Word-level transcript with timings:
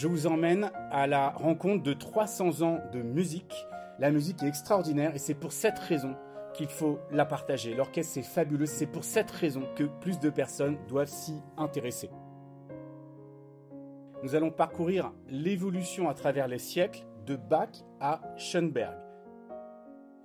je 0.00 0.08
vous 0.08 0.26
emmène 0.26 0.70
à 0.90 1.06
la 1.06 1.28
rencontre 1.28 1.82
de 1.82 1.92
300 1.92 2.62
ans 2.62 2.78
de 2.90 3.02
musique. 3.02 3.54
La 3.98 4.10
musique 4.10 4.42
est 4.42 4.48
extraordinaire 4.48 5.14
et 5.14 5.18
c'est 5.18 5.34
pour 5.34 5.52
cette 5.52 5.78
raison 5.78 6.16
qu'il 6.54 6.68
faut 6.68 6.98
la 7.10 7.26
partager. 7.26 7.74
L'orchestre 7.74 8.16
est 8.16 8.22
fabuleux, 8.22 8.64
c'est 8.64 8.86
pour 8.86 9.04
cette 9.04 9.30
raison 9.30 9.62
que 9.76 9.84
plus 9.84 10.18
de 10.18 10.30
personnes 10.30 10.78
doivent 10.88 11.10
s'y 11.10 11.42
intéresser. 11.58 12.08
Nous 14.22 14.34
allons 14.34 14.50
parcourir 14.50 15.12
l'évolution 15.28 16.08
à 16.08 16.14
travers 16.14 16.48
les 16.48 16.58
siècles 16.58 17.04
de 17.26 17.36
Bach 17.36 17.68
à 18.00 18.22
Schoenberg. 18.38 18.96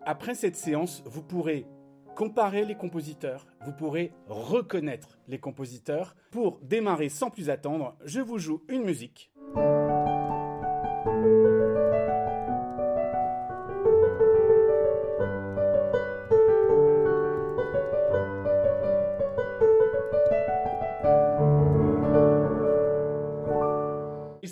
Après 0.05 0.35
cette 0.35 0.55
séance, 0.55 1.03
vous 1.05 1.21
pourrez 1.21 1.67
comparer 2.15 2.63
les 2.63 2.75
compositeurs, 2.75 3.45
vous 3.65 3.73
pourrez 3.73 4.13
reconnaître 4.29 5.19
les 5.27 5.39
compositeurs. 5.39 6.15
Pour 6.31 6.59
démarrer 6.61 7.09
sans 7.09 7.29
plus 7.29 7.49
attendre, 7.49 7.97
je 8.05 8.21
vous 8.21 8.37
joue 8.37 8.63
une 8.69 8.85
musique. 8.85 9.33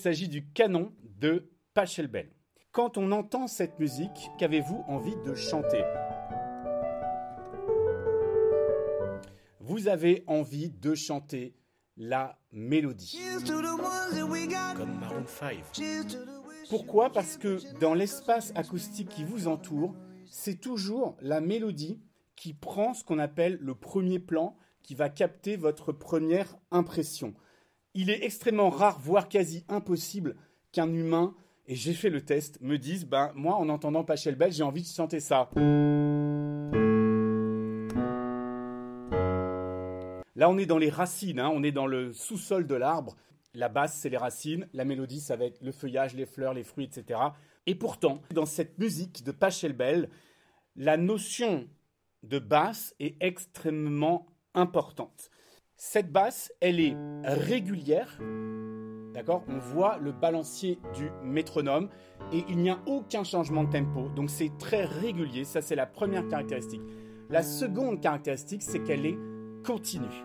S'agit 0.03 0.27
du 0.27 0.45
canon 0.49 0.91
de 1.21 1.49
Pachelbel. 1.73 2.29
Quand 2.73 2.97
on 2.97 3.13
entend 3.13 3.47
cette 3.47 3.79
musique, 3.79 4.31
qu'avez-vous 4.37 4.83
envie 4.89 5.15
de 5.25 5.33
chanter? 5.33 5.81
Vous 9.61 9.87
avez 9.87 10.25
envie 10.27 10.71
de 10.71 10.93
chanter 10.93 11.55
la 11.95 12.37
mélodie. 12.51 13.17
Comme 14.75 14.99
Maroon 14.99 15.25
5. 15.25 15.55
Pourquoi? 16.69 17.09
Parce 17.09 17.37
que 17.37 17.59
dans 17.79 17.93
l'espace 17.93 18.51
acoustique 18.55 19.07
qui 19.07 19.23
vous 19.23 19.47
entoure, 19.47 19.95
c'est 20.29 20.59
toujours 20.59 21.15
la 21.21 21.39
mélodie 21.39 22.01
qui 22.35 22.53
prend 22.53 22.93
ce 22.93 23.05
qu'on 23.05 23.19
appelle 23.19 23.57
le 23.61 23.73
premier 23.73 24.19
plan, 24.19 24.57
qui 24.81 24.95
va 24.95 25.07
capter 25.07 25.55
votre 25.55 25.93
première 25.93 26.57
impression. 26.71 27.33
Il 27.95 28.09
est 28.09 28.23
extrêmement 28.23 28.71
rare, 28.71 28.99
voire 28.99 29.29
quasi 29.29 29.65
impossible, 29.69 30.35
qu'un 30.71 30.91
humain, 30.91 31.35
et 31.67 31.75
j'ai 31.75 31.93
fait 31.93 32.09
le 32.09 32.21
test, 32.21 32.59
me 32.59 32.79
dise, 32.79 33.05
ben 33.05 33.31
moi 33.35 33.53
en 33.53 33.69
entendant 33.69 34.03
Pachelbel, 34.03 34.51
j'ai 34.51 34.63
envie 34.63 34.81
de 34.81 34.87
chanter 34.87 35.19
ça. 35.19 35.51
Là, 40.35 40.49
on 40.49 40.57
est 40.57 40.65
dans 40.65 40.79
les 40.79 40.89
racines, 40.89 41.39
hein, 41.39 41.51
on 41.53 41.61
est 41.61 41.71
dans 41.71 41.85
le 41.85 42.13
sous-sol 42.13 42.65
de 42.65 42.73
l'arbre. 42.73 43.15
La 43.53 43.69
basse, 43.69 43.99
c'est 43.99 44.09
les 44.09 44.17
racines, 44.17 44.67
la 44.73 44.85
mélodie, 44.85 45.21
ça 45.21 45.35
va 45.35 45.45
être 45.45 45.61
le 45.61 45.71
feuillage, 45.71 46.15
les 46.15 46.25
fleurs, 46.25 46.55
les 46.55 46.63
fruits, 46.63 46.85
etc. 46.85 47.19
Et 47.67 47.75
pourtant, 47.75 48.23
dans 48.33 48.47
cette 48.47 48.79
musique 48.79 49.23
de 49.23 49.31
Pachelbel, 49.31 50.09
la 50.75 50.97
notion 50.97 51.67
de 52.23 52.39
basse 52.39 52.95
est 52.99 53.21
extrêmement 53.21 54.25
importante. 54.55 55.29
Cette 55.85 56.13
basse, 56.13 56.51
elle 56.61 56.79
est 56.79 56.95
régulière, 57.25 58.17
d'accord? 59.13 59.43
On 59.49 59.57
voit 59.57 59.97
le 59.97 60.13
balancier 60.13 60.79
du 60.95 61.11
métronome 61.23 61.89
et 62.31 62.45
il 62.47 62.59
n'y 62.59 62.69
a 62.69 62.79
aucun 62.87 63.25
changement 63.25 63.65
de 63.65 63.69
tempo, 63.69 64.07
donc 64.07 64.29
c'est 64.29 64.57
très 64.57 64.85
régulier, 64.85 65.43
ça 65.43 65.61
c'est 65.61 65.75
la 65.75 65.85
première 65.85 66.25
caractéristique. 66.29 66.81
La 67.29 67.43
seconde 67.43 67.99
caractéristique, 67.99 68.63
c'est 68.63 68.81
qu'elle 68.81 69.05
est 69.05 69.17
continue. 69.65 70.23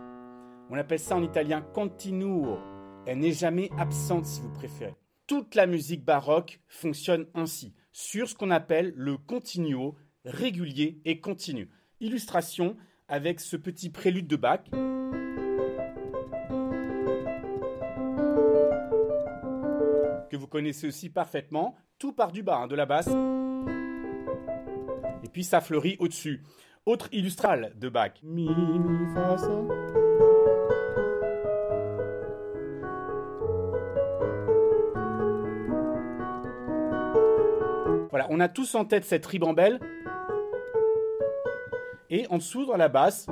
On 0.70 0.76
appelle 0.78 1.00
ça 1.00 1.16
en 1.16 1.24
italien 1.24 1.60
continuo. 1.60 2.56
Elle 3.04 3.18
n'est 3.18 3.32
jamais 3.32 3.68
absente 3.76 4.26
si 4.26 4.40
vous 4.40 4.52
préférez. 4.52 4.94
Toute 5.26 5.56
la 5.56 5.66
musique 5.66 6.04
baroque 6.04 6.60
fonctionne 6.68 7.26
ainsi, 7.34 7.74
sur 7.90 8.28
ce 8.28 8.36
qu'on 8.36 8.52
appelle 8.52 8.92
le 8.94 9.18
continuo, 9.18 9.96
régulier 10.24 11.00
et 11.04 11.18
continu. 11.18 11.68
Illustration 12.00 12.76
avec 13.08 13.40
ce 13.40 13.56
petit 13.56 13.90
prélude 13.90 14.28
de 14.28 14.36
Bach. 14.36 14.60
Que 20.28 20.36
vous 20.36 20.46
connaissez 20.46 20.86
aussi 20.86 21.10
parfaitement. 21.10 21.76
Tout 21.98 22.12
part 22.12 22.32
du 22.32 22.42
bas, 22.42 22.58
hein, 22.58 22.66
de 22.66 22.76
la 22.76 22.86
basse. 22.86 23.08
Et 25.24 25.28
puis 25.28 25.44
ça 25.44 25.60
fleurit 25.60 25.96
au-dessus. 25.98 26.42
Autre 26.86 27.08
illustral 27.12 27.72
de 27.76 27.88
Bach. 27.88 28.12
Mi, 28.22 28.48
mi, 28.48 29.14
fa, 29.14 29.36
sol. 29.36 29.66
Voilà, 38.10 38.26
on 38.30 38.40
a 38.40 38.48
tous 38.48 38.74
en 38.74 38.84
tête 38.84 39.04
cette 39.04 39.26
ribambelle. 39.26 39.80
Et 42.10 42.26
en 42.30 42.38
dessous, 42.38 42.64
dans 42.64 42.78
la 42.78 42.88
basse, 42.88 43.26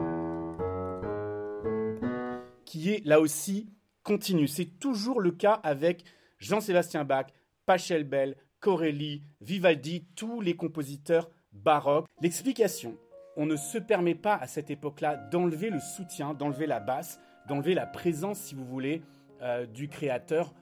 qui 2.66 2.90
est 2.90 3.06
là 3.06 3.20
aussi 3.20 3.70
continue. 4.02 4.48
C'est 4.48 4.78
toujours 4.78 5.20
le 5.20 5.30
cas 5.30 5.54
avec 5.62 6.04
Jean-Sébastien 6.38 7.04
Bach, 7.04 7.26
Pachelbel, 7.66 8.36
Corelli, 8.60 9.22
Vivaldi, 9.40 10.06
tous 10.14 10.40
les 10.40 10.56
compositeurs 10.56 11.30
baroques. 11.52 12.06
L'explication, 12.20 12.96
on 13.36 13.46
ne 13.46 13.56
se 13.56 13.78
permet 13.78 14.14
pas 14.14 14.36
à 14.36 14.46
cette 14.46 14.70
époque-là 14.70 15.16
d'enlever 15.16 15.70
le 15.70 15.80
soutien, 15.80 16.34
d'enlever 16.34 16.66
la 16.66 16.80
basse, 16.80 17.20
d'enlever 17.48 17.74
la 17.74 17.86
présence, 17.86 18.38
si 18.38 18.54
vous 18.54 18.64
voulez, 18.64 19.02
euh, 19.42 19.66
du 19.66 19.88
créateur. 19.88 20.54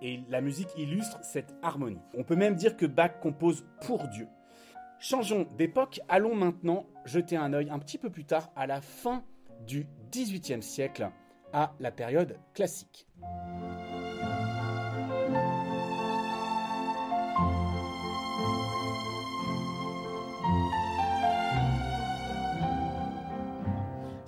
Et 0.00 0.20
la 0.28 0.40
musique 0.40 0.70
illustre 0.76 1.20
cette 1.22 1.54
harmonie. 1.62 2.00
On 2.14 2.24
peut 2.24 2.34
même 2.34 2.56
dire 2.56 2.76
que 2.76 2.86
Bach 2.86 3.20
compose 3.20 3.64
pour 3.86 4.08
Dieu. 4.08 4.26
Changeons 4.98 5.46
d'époque, 5.56 6.00
allons 6.08 6.34
maintenant 6.34 6.86
jeter 7.04 7.36
un 7.36 7.52
œil 7.52 7.70
un 7.70 7.78
petit 7.78 7.98
peu 7.98 8.10
plus 8.10 8.24
tard 8.24 8.50
à 8.56 8.66
la 8.66 8.80
fin 8.80 9.24
du 9.66 9.86
XVIIIe 10.10 10.62
siècle, 10.62 11.08
à 11.52 11.74
la 11.78 11.92
période 11.92 12.38
classique. 12.54 13.06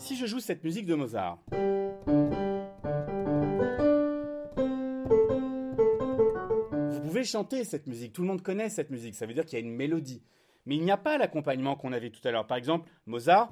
Si 0.05 0.17
je 0.17 0.27
joue 0.27 0.39
cette 0.39 0.63
musique 0.65 0.85
de 0.85 0.95
Mozart, 0.95 1.39
vous 6.91 7.01
pouvez 7.01 7.25
chanter 7.25 7.65
cette 7.65 7.87
musique, 7.87 8.13
tout 8.13 8.21
le 8.21 8.29
monde 8.29 8.43
connaît 8.43 8.69
cette 8.69 8.91
musique, 8.91 9.15
ça 9.15 9.25
veut 9.25 9.33
dire 9.33 9.47
qu'il 9.47 9.59
y 9.59 9.63
a 9.63 9.65
une 9.65 9.75
mélodie. 9.75 10.23
Mais 10.67 10.77
il 10.77 10.83
n'y 10.83 10.91
a 10.91 10.99
pas 10.99 11.17
l'accompagnement 11.17 11.75
qu'on 11.75 11.95
avait 11.95 12.11
tout 12.11 12.21
à 12.29 12.33
l'heure. 12.33 12.47
Par 12.47 12.59
exemple, 12.59 12.91
Mozart 13.07 13.51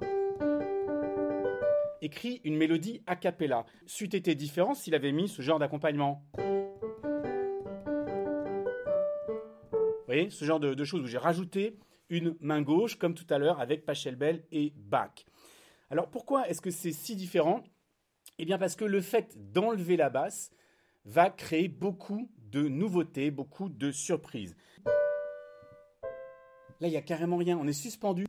écrit 2.03 2.43
une 2.45 2.59
mélodie 2.59 3.01
a 3.07 3.17
cappella. 3.17 3.65
C'eût 3.87 4.15
été 4.15 4.35
différent 4.35 4.75
s'il 4.75 4.95
avait 4.95 5.13
mis 5.13 5.29
ce 5.29 5.41
genre 5.41 5.59
d'accompagnement. 5.59 6.23
Vous 9.73 10.07
voyez, 10.07 10.29
ce 10.29 10.45
genre 10.45 10.61
de, 10.61 10.75
de 10.75 10.85
choses 10.85 11.01
où 11.01 11.07
j'ai 11.07 11.17
rajouté 11.17 11.79
une 12.11 12.37
main 12.41 12.61
gauche, 12.61 12.99
comme 12.99 13.15
tout 13.15 13.25
à 13.31 13.39
l'heure 13.39 13.59
avec 13.59 13.87
Pachelbel 13.87 14.45
et 14.53 14.75
Bach. 14.77 15.25
Alors 15.93 16.09
pourquoi 16.09 16.49
est-ce 16.49 16.63
que 16.63 16.71
c'est 16.71 16.91
si 16.91 17.17
différent? 17.17 17.63
Eh 18.39 18.47
bien 18.47 18.57
parce 18.57 18.77
que 18.77 18.87
le 18.87 19.03
fait 19.03 19.37
d'enlever 19.53 19.99
la 19.99 20.09
basse 20.09 20.51
va 21.05 21.29
créer 21.29 21.69
beaucoup 21.69 22.31
de 22.39 22.67
nouveautés, 22.67 23.31
beaucoup 23.31 23.69
de 23.69 23.93
surprises. 23.93 24.57
Là, 26.81 26.89
il 26.89 26.93
n'y 26.93 26.97
a 26.97 27.03
carrément 27.03 27.37
rien, 27.37 27.59
on 27.59 27.67
est 27.67 27.75
suspendu. 27.75 28.25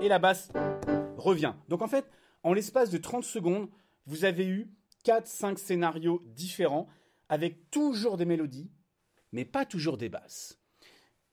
Et 0.00 0.08
la 0.08 0.18
basse 0.18 0.50
revient. 1.18 1.52
Donc 1.68 1.82
en 1.82 1.88
fait, 1.88 2.08
en 2.42 2.54
l'espace 2.54 2.88
de 2.88 2.96
30 2.96 3.24
secondes, 3.24 3.68
vous 4.06 4.24
avez 4.24 4.46
eu 4.46 4.70
4-5 5.04 5.58
scénarios 5.58 6.22
différents 6.24 6.88
avec 7.28 7.70
toujours 7.70 8.16
des 8.16 8.24
mélodies, 8.24 8.70
mais 9.32 9.44
pas 9.44 9.66
toujours 9.66 9.98
des 9.98 10.08
basses. 10.08 10.58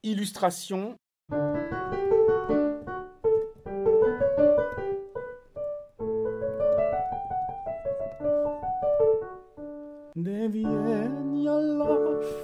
Illustration. 0.04 0.98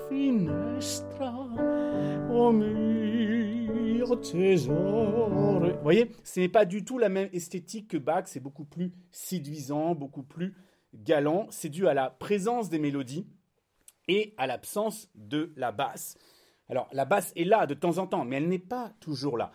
Finestra, 0.08 1.32
mio 2.54 4.16
tesoro. 4.18 5.60
Vous 5.60 5.82
voyez, 5.82 6.12
ce 6.24 6.40
n'est 6.40 6.50
pas 6.50 6.66
du 6.66 6.86
tout 6.86 7.00
la 7.00 7.10
même 7.10 7.30
esthétique 7.34 7.88
que 7.88 7.98
Bach, 7.98 8.26
c'est 8.26 8.40
beaucoup 8.40 8.66
plus 8.66 8.94
séduisant, 9.12 9.96
beaucoup 9.96 10.24
plus 10.24 10.56
galant. 10.94 11.48
C'est 11.50 11.70
dû 11.70 11.88
à 11.88 11.96
la 11.96 12.12
présence 12.12 12.70
des 12.70 12.80
mélodies 12.80 13.28
et 14.08 14.36
à 14.38 14.46
l'absence 14.46 15.10
de 15.16 15.52
la 15.56 15.72
basse. 15.72 16.18
Alors, 16.70 16.88
la 16.92 17.06
basse 17.06 17.32
est 17.36 17.44
là 17.44 17.66
de 17.68 17.74
temps 17.74 17.98
en 17.98 18.08
temps, 18.08 18.26
mais 18.26 18.38
elle 18.38 18.48
n'est 18.48 18.60
pas 18.60 18.92
toujours 19.00 19.38
là. 19.38 19.52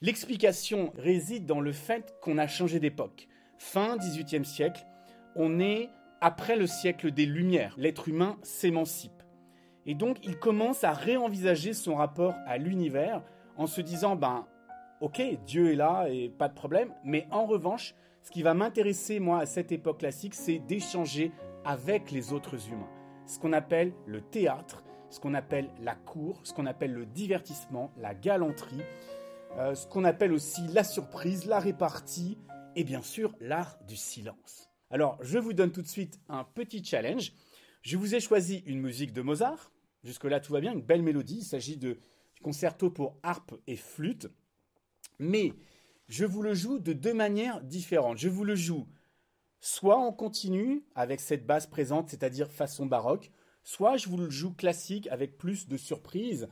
L'explication 0.00 0.92
réside 0.96 1.46
dans 1.46 1.60
le 1.60 1.72
fait 1.72 2.14
qu'on 2.22 2.38
a 2.38 2.46
changé 2.46 2.80
d'époque. 2.80 3.28
Fin 3.58 3.96
XVIIIe 3.96 4.44
siècle, 4.44 4.86
on 5.34 5.60
est 5.60 5.90
après 6.20 6.56
le 6.56 6.66
siècle 6.66 7.10
des 7.10 7.26
Lumières, 7.26 7.74
l'être 7.78 8.08
humain 8.08 8.38
s'émancipe. 8.42 9.22
Et 9.84 9.94
donc 9.94 10.18
il 10.24 10.38
commence 10.38 10.84
à 10.84 10.92
réenvisager 10.92 11.72
son 11.72 11.94
rapport 11.94 12.34
à 12.46 12.58
l'univers 12.58 13.22
en 13.56 13.66
se 13.66 13.80
disant, 13.80 14.16
ben 14.16 14.46
ok, 15.00 15.22
Dieu 15.46 15.72
est 15.72 15.76
là 15.76 16.08
et 16.08 16.28
pas 16.28 16.48
de 16.48 16.54
problème, 16.54 16.92
mais 17.04 17.26
en 17.30 17.46
revanche, 17.46 17.94
ce 18.22 18.30
qui 18.30 18.42
va 18.42 18.54
m'intéresser 18.54 19.20
moi 19.20 19.40
à 19.40 19.46
cette 19.46 19.72
époque 19.72 19.98
classique, 19.98 20.34
c'est 20.34 20.58
d'échanger 20.58 21.32
avec 21.64 22.10
les 22.10 22.32
autres 22.32 22.68
humains. 22.68 22.90
Ce 23.26 23.38
qu'on 23.38 23.52
appelle 23.52 23.92
le 24.06 24.20
théâtre, 24.20 24.82
ce 25.16 25.20
qu'on 25.20 25.32
appelle 25.32 25.70
la 25.80 25.94
cour, 25.94 26.42
ce 26.44 26.52
qu'on 26.52 26.66
appelle 26.66 26.92
le 26.92 27.06
divertissement, 27.06 27.90
la 27.96 28.14
galanterie, 28.14 28.82
euh, 29.56 29.74
ce 29.74 29.86
qu'on 29.86 30.04
appelle 30.04 30.30
aussi 30.30 30.60
la 30.68 30.84
surprise, 30.84 31.46
la 31.46 31.58
répartie 31.58 32.36
et 32.74 32.84
bien 32.84 33.00
sûr 33.00 33.34
l'art 33.40 33.78
du 33.88 33.96
silence. 33.96 34.68
Alors 34.90 35.16
je 35.22 35.38
vous 35.38 35.54
donne 35.54 35.72
tout 35.72 35.80
de 35.80 35.86
suite 35.86 36.20
un 36.28 36.44
petit 36.44 36.84
challenge. 36.84 37.32
Je 37.80 37.96
vous 37.96 38.14
ai 38.14 38.20
choisi 38.20 38.62
une 38.66 38.78
musique 38.78 39.14
de 39.14 39.22
Mozart. 39.22 39.72
Jusque-là 40.04 40.38
tout 40.38 40.52
va 40.52 40.60
bien, 40.60 40.74
une 40.74 40.82
belle 40.82 41.02
mélodie. 41.02 41.38
Il 41.38 41.44
s'agit 41.44 41.78
de 41.78 41.98
concerto 42.42 42.90
pour 42.90 43.16
harpe 43.22 43.54
et 43.66 43.76
flûte. 43.76 44.28
Mais 45.18 45.54
je 46.08 46.26
vous 46.26 46.42
le 46.42 46.52
joue 46.52 46.78
de 46.78 46.92
deux 46.92 47.14
manières 47.14 47.62
différentes. 47.62 48.18
Je 48.18 48.28
vous 48.28 48.44
le 48.44 48.54
joue 48.54 48.86
soit 49.60 49.96
en 49.96 50.12
continu 50.12 50.84
avec 50.94 51.20
cette 51.20 51.46
basse 51.46 51.66
présente, 51.66 52.10
c'est-à-dire 52.10 52.50
façon 52.50 52.84
baroque, 52.84 53.30
soit 53.66 53.96
je 53.96 54.08
vous 54.08 54.16
le 54.16 54.30
joue 54.30 54.54
classique 54.54 55.08
avec 55.08 55.36
plus 55.36 55.68
de 55.68 55.76
surprises. 55.76 56.48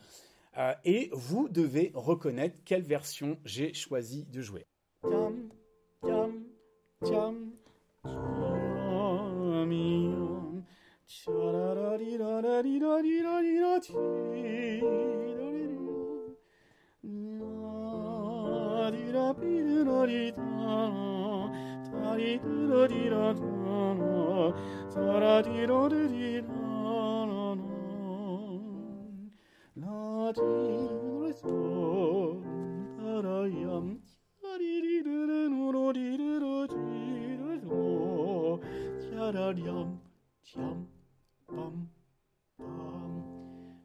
Euh, 0.58 0.74
et 0.84 1.10
vous 1.12 1.48
devez 1.48 1.92
reconnaître 1.94 2.58
quelle 2.64 2.82
version 2.82 3.38
j'ai 3.44 3.72
choisi 3.72 4.24
de 4.26 4.42
jouer. 4.42 4.66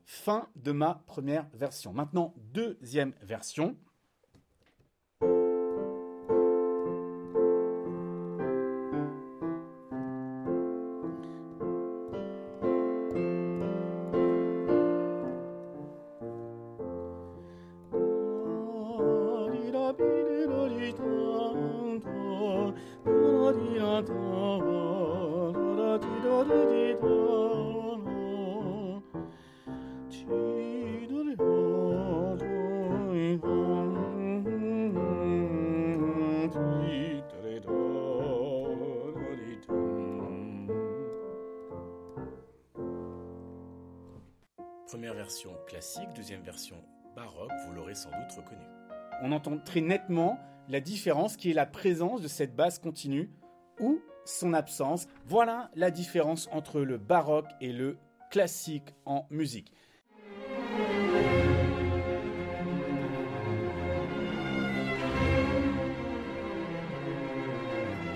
Fin 0.05 0.47
de 0.55 0.71
ma 0.71 1.03
première 1.05 1.47
version. 1.53 1.93
Maintenant, 1.93 2.33
deuxième 2.37 3.13
version. 3.21 3.77
Première 44.89 45.13
version 45.13 45.51
classique, 45.67 46.09
deuxième 46.15 46.41
version 46.41 46.75
baroque, 47.15 47.51
vous 47.65 47.73
l'aurez 47.73 47.93
sans 47.93 48.09
doute 48.09 48.31
reconnu. 48.35 48.65
On 49.21 49.31
entend 49.31 49.57
très 49.59 49.81
nettement 49.81 50.39
la 50.69 50.79
différence 50.79 51.35
qui 51.35 51.49
est 51.49 51.53
la 51.53 51.65
présence 51.65 52.21
de 52.21 52.27
cette 52.27 52.55
basse 52.55 52.77
continue 52.77 53.31
ou 53.79 53.99
son 54.23 54.53
absence. 54.53 55.07
Voilà 55.25 55.71
la 55.75 55.89
différence 55.89 56.47
entre 56.51 56.81
le 56.81 56.97
baroque 56.97 57.49
et 57.59 57.73
le 57.73 57.97
classique 58.29 58.93
en 59.05 59.25
musique. 59.31 59.73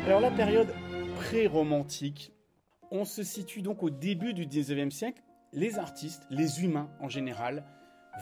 Alors 0.06 0.20
la 0.20 0.32
période 0.32 0.74
pré-romantique, 1.16 2.34
on 2.92 3.06
se 3.06 3.24
situe 3.24 3.64
donc 3.64 3.82
au 3.82 3.90
début 3.90 4.34
du 4.34 4.46
19e 4.46 4.92
siècle 4.92 5.24
les 5.54 5.80
artistes, 5.80 6.26
les 6.30 6.64
humains 6.64 6.90
en 7.00 7.10
général, 7.10 7.64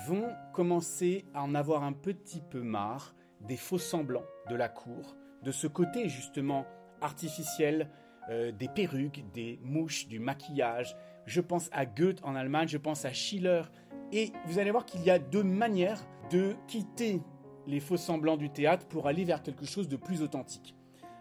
vont 0.05 0.29
commencer 0.53 1.25
à 1.33 1.43
en 1.43 1.55
avoir 1.55 1.83
un 1.83 1.91
petit 1.91 2.41
peu 2.41 2.61
marre 2.61 3.13
des 3.47 3.57
faux 3.57 3.77
semblants 3.77 4.25
de 4.49 4.55
la 4.55 4.69
cour, 4.69 5.15
de 5.43 5.51
ce 5.51 5.67
côté 5.67 6.09
justement 6.09 6.65
artificiel 7.01 7.89
euh, 8.29 8.51
des 8.51 8.67
perruques, 8.67 9.23
des 9.33 9.59
mouches, 9.63 10.07
du 10.07 10.19
maquillage. 10.19 10.95
Je 11.25 11.41
pense 11.41 11.69
à 11.71 11.85
Goethe 11.85 12.23
en 12.23 12.35
Allemagne, 12.35 12.67
je 12.67 12.77
pense 12.77 13.05
à 13.05 13.13
Schiller. 13.13 13.63
Et 14.11 14.31
vous 14.45 14.59
allez 14.59 14.71
voir 14.71 14.85
qu'il 14.85 15.03
y 15.03 15.09
a 15.09 15.19
deux 15.19 15.43
manières 15.43 16.01
de 16.29 16.55
quitter 16.67 17.21
les 17.67 17.79
faux 17.79 17.97
semblants 17.97 18.37
du 18.37 18.49
théâtre 18.49 18.87
pour 18.87 19.07
aller 19.07 19.23
vers 19.23 19.41
quelque 19.41 19.65
chose 19.65 19.87
de 19.87 19.95
plus 19.95 20.21
authentique. 20.21 20.75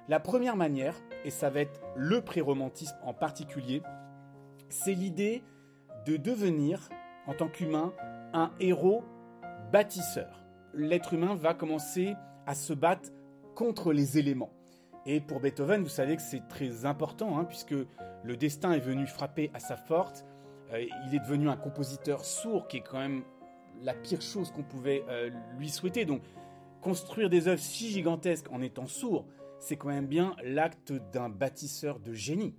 La 0.08 0.20
première 0.20 0.56
manière, 0.56 0.96
et 1.24 1.30
ça 1.30 1.50
va 1.50 1.60
être 1.60 1.80
le 1.96 2.20
pré-romantisme 2.20 2.96
en 3.02 3.14
particulier, 3.14 3.82
c'est 4.68 4.94
l'idée 4.94 5.42
de 6.06 6.16
devenir, 6.16 6.88
en 7.26 7.34
tant 7.34 7.48
qu'humain, 7.48 7.92
un 8.32 8.52
héros 8.60 9.04
bâtisseur. 9.72 10.44
L'être 10.74 11.14
humain 11.14 11.34
va 11.34 11.54
commencer 11.54 12.14
à 12.46 12.54
se 12.54 12.72
battre 12.72 13.10
contre 13.54 13.92
les 13.92 14.18
éléments. 14.18 14.52
Et 15.06 15.20
pour 15.20 15.40
Beethoven, 15.40 15.82
vous 15.82 15.88
savez 15.88 16.16
que 16.16 16.22
c'est 16.22 16.46
très 16.48 16.84
important, 16.84 17.38
hein, 17.38 17.44
puisque 17.44 17.74
le 18.22 18.36
destin 18.36 18.72
est 18.72 18.80
venu 18.80 19.06
frapper 19.06 19.50
à 19.54 19.60
sa 19.60 19.76
porte. 19.76 20.24
Euh, 20.72 20.84
il 21.06 21.14
est 21.14 21.20
devenu 21.20 21.48
un 21.48 21.56
compositeur 21.56 22.24
sourd, 22.24 22.68
qui 22.68 22.78
est 22.78 22.82
quand 22.82 22.98
même 22.98 23.22
la 23.82 23.94
pire 23.94 24.20
chose 24.20 24.50
qu'on 24.50 24.62
pouvait 24.62 25.04
euh, 25.08 25.30
lui 25.58 25.70
souhaiter. 25.70 26.04
Donc, 26.04 26.22
construire 26.80 27.30
des 27.30 27.48
œuvres 27.48 27.60
si 27.60 27.90
gigantesques 27.90 28.50
en 28.50 28.60
étant 28.60 28.86
sourd, 28.86 29.26
c'est 29.58 29.76
quand 29.76 29.88
même 29.88 30.06
bien 30.06 30.34
l'acte 30.42 30.92
d'un 31.12 31.28
bâtisseur 31.28 31.98
de 31.98 32.12
génie. 32.12 32.54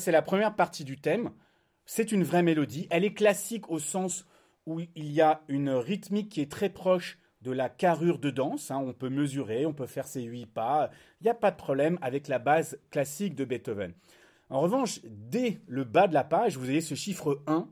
C'est 0.00 0.12
la 0.12 0.22
première 0.22 0.56
partie 0.56 0.84
du 0.84 1.00
thème. 1.00 1.30
C'est 1.86 2.12
une 2.12 2.24
vraie 2.24 2.42
mélodie. 2.42 2.86
Elle 2.90 3.04
est 3.04 3.14
classique 3.14 3.70
au 3.70 3.78
sens 3.78 4.26
où 4.66 4.80
il 4.80 5.12
y 5.12 5.20
a 5.20 5.42
une 5.48 5.70
rythmique 5.70 6.30
qui 6.30 6.40
est 6.40 6.50
très 6.50 6.70
proche 6.70 7.18
de 7.42 7.52
la 7.52 7.68
carrure 7.68 8.18
de 8.18 8.30
danse. 8.30 8.70
Hein. 8.70 8.78
On 8.78 8.92
peut 8.92 9.08
mesurer, 9.08 9.66
on 9.66 9.72
peut 9.72 9.86
faire 9.86 10.06
ses 10.06 10.22
huit 10.22 10.46
pas. 10.46 10.90
Il 11.20 11.24
n'y 11.24 11.30
a 11.30 11.34
pas 11.34 11.50
de 11.50 11.56
problème 11.56 11.98
avec 12.02 12.28
la 12.28 12.38
base 12.38 12.78
classique 12.90 13.34
de 13.34 13.44
Beethoven. 13.44 13.92
En 14.48 14.60
revanche, 14.60 15.00
dès 15.04 15.60
le 15.66 15.84
bas 15.84 16.08
de 16.08 16.14
la 16.14 16.24
page, 16.24 16.56
vous 16.56 16.68
avez 16.68 16.80
ce 16.80 16.94
chiffre 16.94 17.42
1 17.46 17.68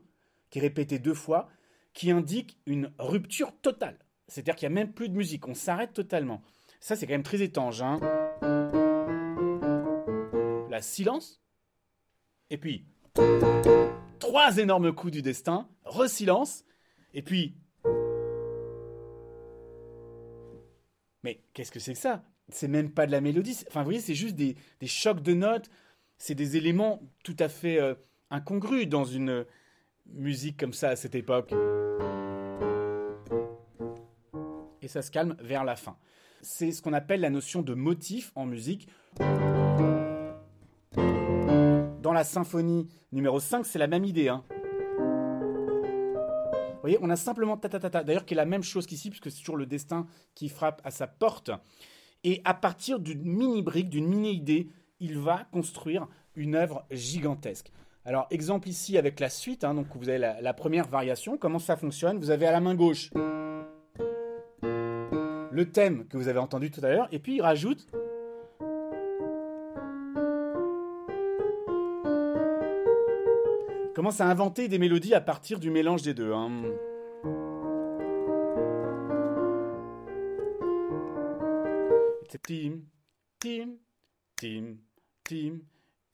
qui 0.49 0.59
est 0.59 0.61
répété 0.61 0.97
deux 0.97 1.13
fois, 1.13 1.49
qui 1.93 2.11
indique 2.11 2.57
une 2.65 2.91
rupture 2.97 3.53
totale. 3.61 3.99
C'est-à-dire 4.27 4.55
qu'il 4.55 4.69
n'y 4.69 4.73
a 4.73 4.83
même 4.83 4.93
plus 4.93 5.09
de 5.09 5.15
musique, 5.15 5.47
on 5.47 5.53
s'arrête 5.53 5.93
totalement. 5.93 6.41
Ça, 6.79 6.95
c'est 6.95 7.05
quand 7.05 7.13
même 7.13 7.23
très 7.23 7.41
étrange. 7.41 7.81
Hein. 7.81 7.99
La 10.69 10.81
silence, 10.81 11.38
et 12.49 12.57
puis 12.57 12.85
trois 14.19 14.57
énormes 14.57 14.93
coups 14.93 15.13
du 15.13 15.21
destin, 15.21 15.67
re-silence, 15.85 16.63
et 17.13 17.21
puis... 17.21 17.55
Mais 21.23 21.41
qu'est-ce 21.53 21.71
que 21.71 21.79
c'est 21.79 21.93
que 21.93 21.99
ça? 21.99 22.23
C'est 22.49 22.67
même 22.67 22.91
pas 22.91 23.05
de 23.05 23.11
la 23.11 23.21
mélodie, 23.21 23.57
enfin 23.67 23.81
vous 23.81 23.85
voyez, 23.85 23.99
c'est 23.99 24.15
juste 24.15 24.35
des, 24.35 24.55
chocs 24.85 25.21
de 25.21 25.33
notes, 25.33 25.69
c'est 26.17 26.35
des 26.35 26.57
éléments 26.57 27.01
tout 27.23 27.35
à 27.39 27.49
fait 27.49 27.79
euh, 27.79 27.93
incongrus 28.29 28.87
dans 28.87 29.03
une 29.03 29.45
musique 30.07 30.57
comme 30.57 30.73
ça 30.73 30.89
à 30.89 30.95
cette 30.95 31.15
époque. 31.15 31.53
Et 34.81 34.87
ça 34.87 35.01
se 35.01 35.11
calme 35.11 35.35
vers 35.39 35.63
la 35.63 35.75
fin. 35.75 35.97
C'est 36.41 36.71
ce 36.71 36.81
qu'on 36.81 36.93
appelle 36.93 37.19
la 37.19 37.29
notion 37.29 37.61
de 37.61 37.73
motif 37.73 38.31
en 38.35 38.45
musique 38.45 38.87
dans 42.01 42.13
la 42.13 42.23
symphonie 42.23 42.87
numéro 43.11 43.39
5, 43.39 43.65
c'est 43.65 43.79
la 43.79 43.87
même 43.87 44.05
idée. 44.05 44.29
Hein. 44.29 44.43
Vous 46.73 46.81
voyez, 46.81 46.97
on 47.01 47.09
a 47.09 47.15
simplement 47.15 47.57
ta 47.57 47.67
ta 47.67 47.79
ta. 47.79 48.03
D'ailleurs, 48.03 48.25
qui 48.25 48.33
est 48.33 48.37
la 48.37 48.45
même 48.45 48.63
chose 48.63 48.85
qu'ici, 48.85 49.09
puisque 49.09 49.29
c'est 49.29 49.39
toujours 49.39 49.57
le 49.57 49.65
destin 49.65 50.07
qui 50.33 50.47
frappe 50.47 50.81
à 50.85 50.91
sa 50.91 51.07
porte. 51.07 51.51
Et 52.23 52.41
à 52.45 52.53
partir 52.53 52.99
d'une 52.99 53.23
mini 53.23 53.61
brique, 53.61 53.89
d'une 53.89 54.07
mini 54.07 54.33
idée, 54.33 54.69
il 54.99 55.17
va 55.17 55.45
construire 55.51 56.07
une 56.35 56.55
œuvre 56.55 56.85
gigantesque. 56.91 57.71
Alors, 58.05 58.27
exemple 58.29 58.69
ici 58.69 58.97
avec 58.97 59.19
la 59.19 59.29
suite, 59.29 59.63
hein, 59.63 59.73
donc 59.73 59.87
vous 59.95 60.07
avez 60.07 60.17
la, 60.17 60.41
la, 60.41 60.53
première 60.53 60.87
variation. 60.87 61.37
Comment 61.37 61.59
ça 61.59 61.75
fonctionne? 61.75 62.17
Vous 62.17 62.31
avez 62.31 62.47
à 62.47 62.51
la 62.51 62.61
main 62.61 62.75
gauche 62.75 63.11
le 65.51 65.65
thème 65.71 66.07
que 66.07 66.15
vous 66.15 66.29
avez 66.29 66.39
entendu 66.39 66.71
tout 66.71 66.79
à 66.83 66.89
l'heure, 66.89 67.09
et 67.11 67.19
puis 67.19 67.35
il 67.35 67.41
rajoute 67.41 67.87
commence 73.99 74.21
à 74.21 74.29
inventer 74.29 74.69
des 74.69 74.79
mélodies 74.79 75.13
à 75.13 75.19
partir 75.19 75.59
du 75.59 75.69
mélange 75.69 76.03
des 76.03 76.13
deux. 76.13 76.31
Hein. 76.31 76.63
Tim, 82.29 82.79
tim, 83.39 83.71
tim, 84.37 84.77
tim, 85.25 85.57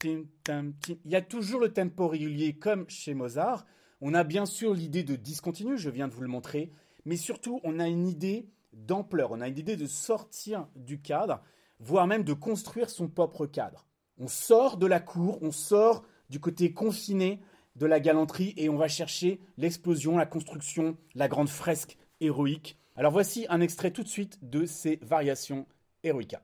tim, 0.00 0.24
tim. 0.42 0.72
Il 1.04 1.12
y 1.12 1.14
a 1.14 1.22
toujours 1.22 1.60
le 1.60 1.72
tempo 1.72 2.08
régulier 2.08 2.58
comme 2.58 2.90
chez 2.90 3.14
Mozart. 3.14 3.64
On 4.00 4.14
a 4.14 4.24
bien 4.24 4.46
sûr 4.46 4.74
l'idée 4.74 5.04
de 5.04 5.14
discontinu, 5.14 5.78
je 5.78 5.88
viens 5.88 6.08
de 6.08 6.12
vous 6.12 6.22
le 6.22 6.28
montrer, 6.28 6.72
mais 7.04 7.16
surtout 7.16 7.60
on 7.62 7.78
a 7.78 7.86
une 7.86 8.08
idée 8.08 8.48
d'ampleur, 8.72 9.30
on 9.30 9.40
a 9.40 9.46
une 9.46 9.58
idée 9.58 9.76
de 9.76 9.86
sortir 9.86 10.66
du 10.74 11.00
cadre, 11.00 11.40
voire 11.78 12.08
même 12.08 12.24
de 12.24 12.32
construire 12.32 12.90
son 12.90 13.06
propre 13.06 13.46
cadre. 13.46 13.86
On 14.18 14.26
sort 14.26 14.76
de 14.76 14.86
la 14.86 14.98
cour, 14.98 15.38
on 15.40 15.52
sort 15.52 16.02
du 16.30 16.40
côté 16.40 16.72
confiné 16.72 17.40
de 17.76 17.86
la 17.86 18.00
galanterie 18.00 18.54
et 18.56 18.68
on 18.68 18.76
va 18.76 18.88
chercher 18.88 19.40
l'explosion, 19.56 20.16
la 20.16 20.26
construction, 20.26 20.96
la 21.14 21.28
grande 21.28 21.48
fresque 21.48 21.96
héroïque. 22.20 22.76
Alors 22.96 23.12
voici 23.12 23.46
un 23.48 23.60
extrait 23.60 23.90
tout 23.90 24.02
de 24.02 24.08
suite 24.08 24.38
de 24.42 24.66
ces 24.66 24.98
variations 25.02 25.66
héroïques. 26.02 26.36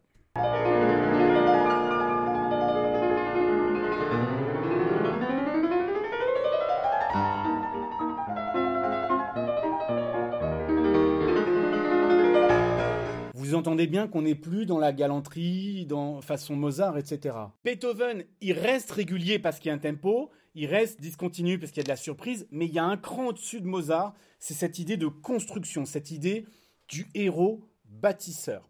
Entendez 13.63 13.87
bien 13.87 14.09
qu'on 14.09 14.23
n'est 14.23 14.35
plus 14.35 14.67
dans 14.67 14.81
la 14.81 14.93
galanterie, 14.93 15.87
dans 15.87 16.21
façon 16.21 16.57
Mozart, 16.57 16.99
etc. 16.99 17.37
Beethoven, 17.65 18.25
il 18.41 18.55
reste 18.55 18.91
régulier 18.91 19.39
parce 19.39 19.61
qu'il 19.61 19.69
y 19.69 19.71
a 19.71 19.75
un 19.75 19.79
tempo, 19.79 20.31
il 20.57 20.67
reste 20.67 21.01
discontinu 21.01 21.61
parce 21.61 21.71
qu'il 21.71 21.79
y 21.79 21.85
a 21.85 21.85
de 21.85 21.89
la 21.89 21.97
surprise, 21.97 22.49
mais 22.51 22.67
il 22.67 22.73
y 22.73 22.81
a 22.81 22.85
un 22.85 22.97
cran 22.97 23.29
au-dessus 23.29 23.61
de 23.61 23.67
Mozart, 23.69 24.15
c'est 24.41 24.55
cette 24.55 24.81
idée 24.81 24.97
de 24.97 25.07
construction, 25.07 25.85
cette 25.85 26.11
idée 26.11 26.45
du 26.89 27.07
héros 27.15 27.61
bâtisseur. 27.85 28.69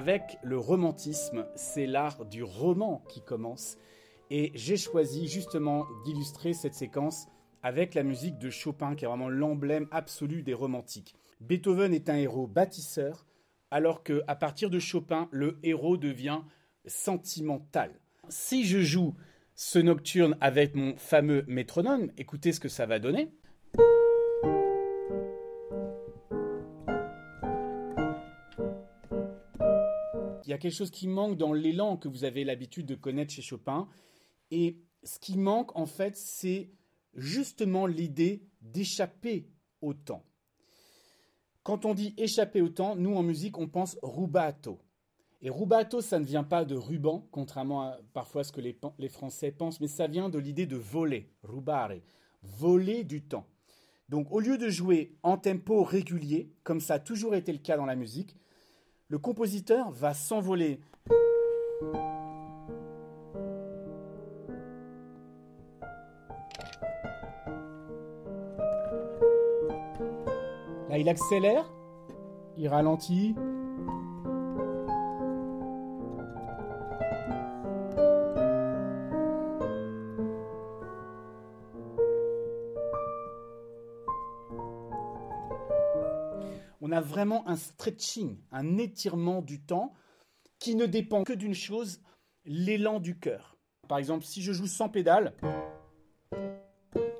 Avec 0.00 0.38
le 0.42 0.56
romantisme, 0.56 1.44
c'est 1.56 1.84
l'art 1.84 2.24
du 2.24 2.42
roman 2.42 3.04
qui 3.10 3.20
commence. 3.20 3.76
Et 4.30 4.50
j'ai 4.54 4.78
choisi 4.78 5.28
justement 5.28 5.84
d'illustrer 6.06 6.54
cette 6.54 6.72
séquence 6.72 7.26
avec 7.62 7.94
la 7.94 8.02
musique 8.02 8.38
de 8.38 8.48
Chopin, 8.48 8.94
qui 8.94 9.04
est 9.04 9.08
vraiment 9.08 9.28
l'emblème 9.28 9.88
absolu 9.90 10.42
des 10.42 10.54
romantiques. 10.54 11.14
Beethoven 11.42 11.92
est 11.92 12.08
un 12.08 12.16
héros 12.16 12.46
bâtisseur, 12.46 13.26
alors 13.70 14.02
que 14.02 14.22
à 14.26 14.36
partir 14.36 14.70
de 14.70 14.78
Chopin, 14.78 15.28
le 15.32 15.58
héros 15.62 15.98
devient 15.98 16.40
sentimental. 16.86 17.92
Si 18.30 18.64
je 18.64 18.80
joue 18.80 19.14
ce 19.54 19.78
nocturne 19.78 20.34
avec 20.40 20.74
mon 20.76 20.96
fameux 20.96 21.44
métronome, 21.46 22.10
écoutez 22.16 22.52
ce 22.52 22.60
que 22.60 22.70
ça 22.70 22.86
va 22.86 23.00
donner. 23.00 23.34
Y 30.50 30.54
a 30.54 30.58
quelque 30.58 30.74
chose 30.74 30.90
qui 30.90 31.08
manque 31.08 31.36
dans 31.36 31.52
l'élan 31.52 31.96
que 31.96 32.08
vous 32.08 32.24
avez 32.24 32.44
l'habitude 32.44 32.86
de 32.86 32.94
connaître 32.94 33.32
chez 33.32 33.42
Chopin. 33.42 33.88
Et 34.50 34.78
ce 35.02 35.18
qui 35.18 35.38
manque, 35.38 35.76
en 35.76 35.86
fait, 35.86 36.16
c'est 36.16 36.70
justement 37.14 37.86
l'idée 37.86 38.48
d'échapper 38.60 39.48
au 39.80 39.94
temps. 39.94 40.24
Quand 41.62 41.84
on 41.84 41.94
dit 41.94 42.14
échapper 42.16 42.60
au 42.62 42.68
temps, 42.68 42.96
nous 42.96 43.14
en 43.14 43.22
musique, 43.22 43.58
on 43.58 43.68
pense 43.68 43.96
rubato. 44.02 44.78
Et 45.42 45.50
rubato, 45.50 46.00
ça 46.00 46.18
ne 46.18 46.24
vient 46.24 46.44
pas 46.44 46.64
de 46.64 46.74
ruban, 46.74 47.26
contrairement 47.30 47.82
à 47.82 47.98
parfois 48.12 48.44
ce 48.44 48.52
que 48.52 48.60
les, 48.60 48.78
les 48.98 49.08
Français 49.08 49.52
pensent, 49.52 49.80
mais 49.80 49.88
ça 49.88 50.06
vient 50.06 50.28
de 50.28 50.38
l'idée 50.38 50.66
de 50.66 50.76
voler, 50.76 51.30
rubare, 51.42 51.92
voler 52.42 53.04
du 53.04 53.22
temps. 53.22 53.46
Donc 54.08 54.32
au 54.32 54.40
lieu 54.40 54.58
de 54.58 54.68
jouer 54.68 55.16
en 55.22 55.38
tempo 55.38 55.82
régulier, 55.82 56.52
comme 56.64 56.80
ça 56.80 56.94
a 56.94 56.98
toujours 56.98 57.34
été 57.34 57.52
le 57.52 57.58
cas 57.58 57.76
dans 57.76 57.86
la 57.86 57.96
musique, 57.96 58.36
le 59.10 59.18
compositeur 59.18 59.90
va 59.90 60.14
s'envoler. 60.14 60.80
Là, 70.88 70.98
il 70.98 71.08
accélère, 71.08 71.68
il 72.56 72.68
ralentit, 72.68 73.34
vraiment 87.20 87.46
un 87.46 87.56
stretching, 87.56 88.38
un 88.50 88.78
étirement 88.78 89.42
du 89.42 89.60
temps 89.60 89.92
qui 90.58 90.74
ne 90.74 90.86
dépend 90.86 91.22
que 91.22 91.34
d'une 91.34 91.54
chose, 91.54 92.00
l'élan 92.46 92.98
du 92.98 93.18
cœur. 93.18 93.58
Par 93.88 93.98
exemple, 93.98 94.24
si 94.24 94.40
je 94.40 94.54
joue 94.54 94.66
sans 94.66 94.88
pédale, 94.88 95.34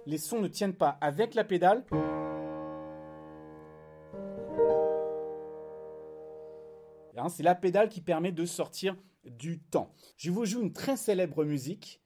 les 0.06 0.16
sons 0.16 0.40
ne 0.40 0.48
tiennent 0.48 0.74
pas 0.74 0.96
avec 1.02 1.34
la 1.34 1.44
pédale. 1.44 1.84
Hein, 7.14 7.28
c'est 7.28 7.42
la 7.42 7.54
pédale 7.54 7.90
qui 7.90 8.00
permet 8.00 8.32
de 8.32 8.46
sortir 8.46 8.96
du 9.24 9.60
temps. 9.60 9.92
Je 10.16 10.30
vous 10.30 10.46
joue 10.46 10.62
une 10.62 10.72
très 10.72 10.96
célèbre 10.96 11.44
musique 11.44 12.00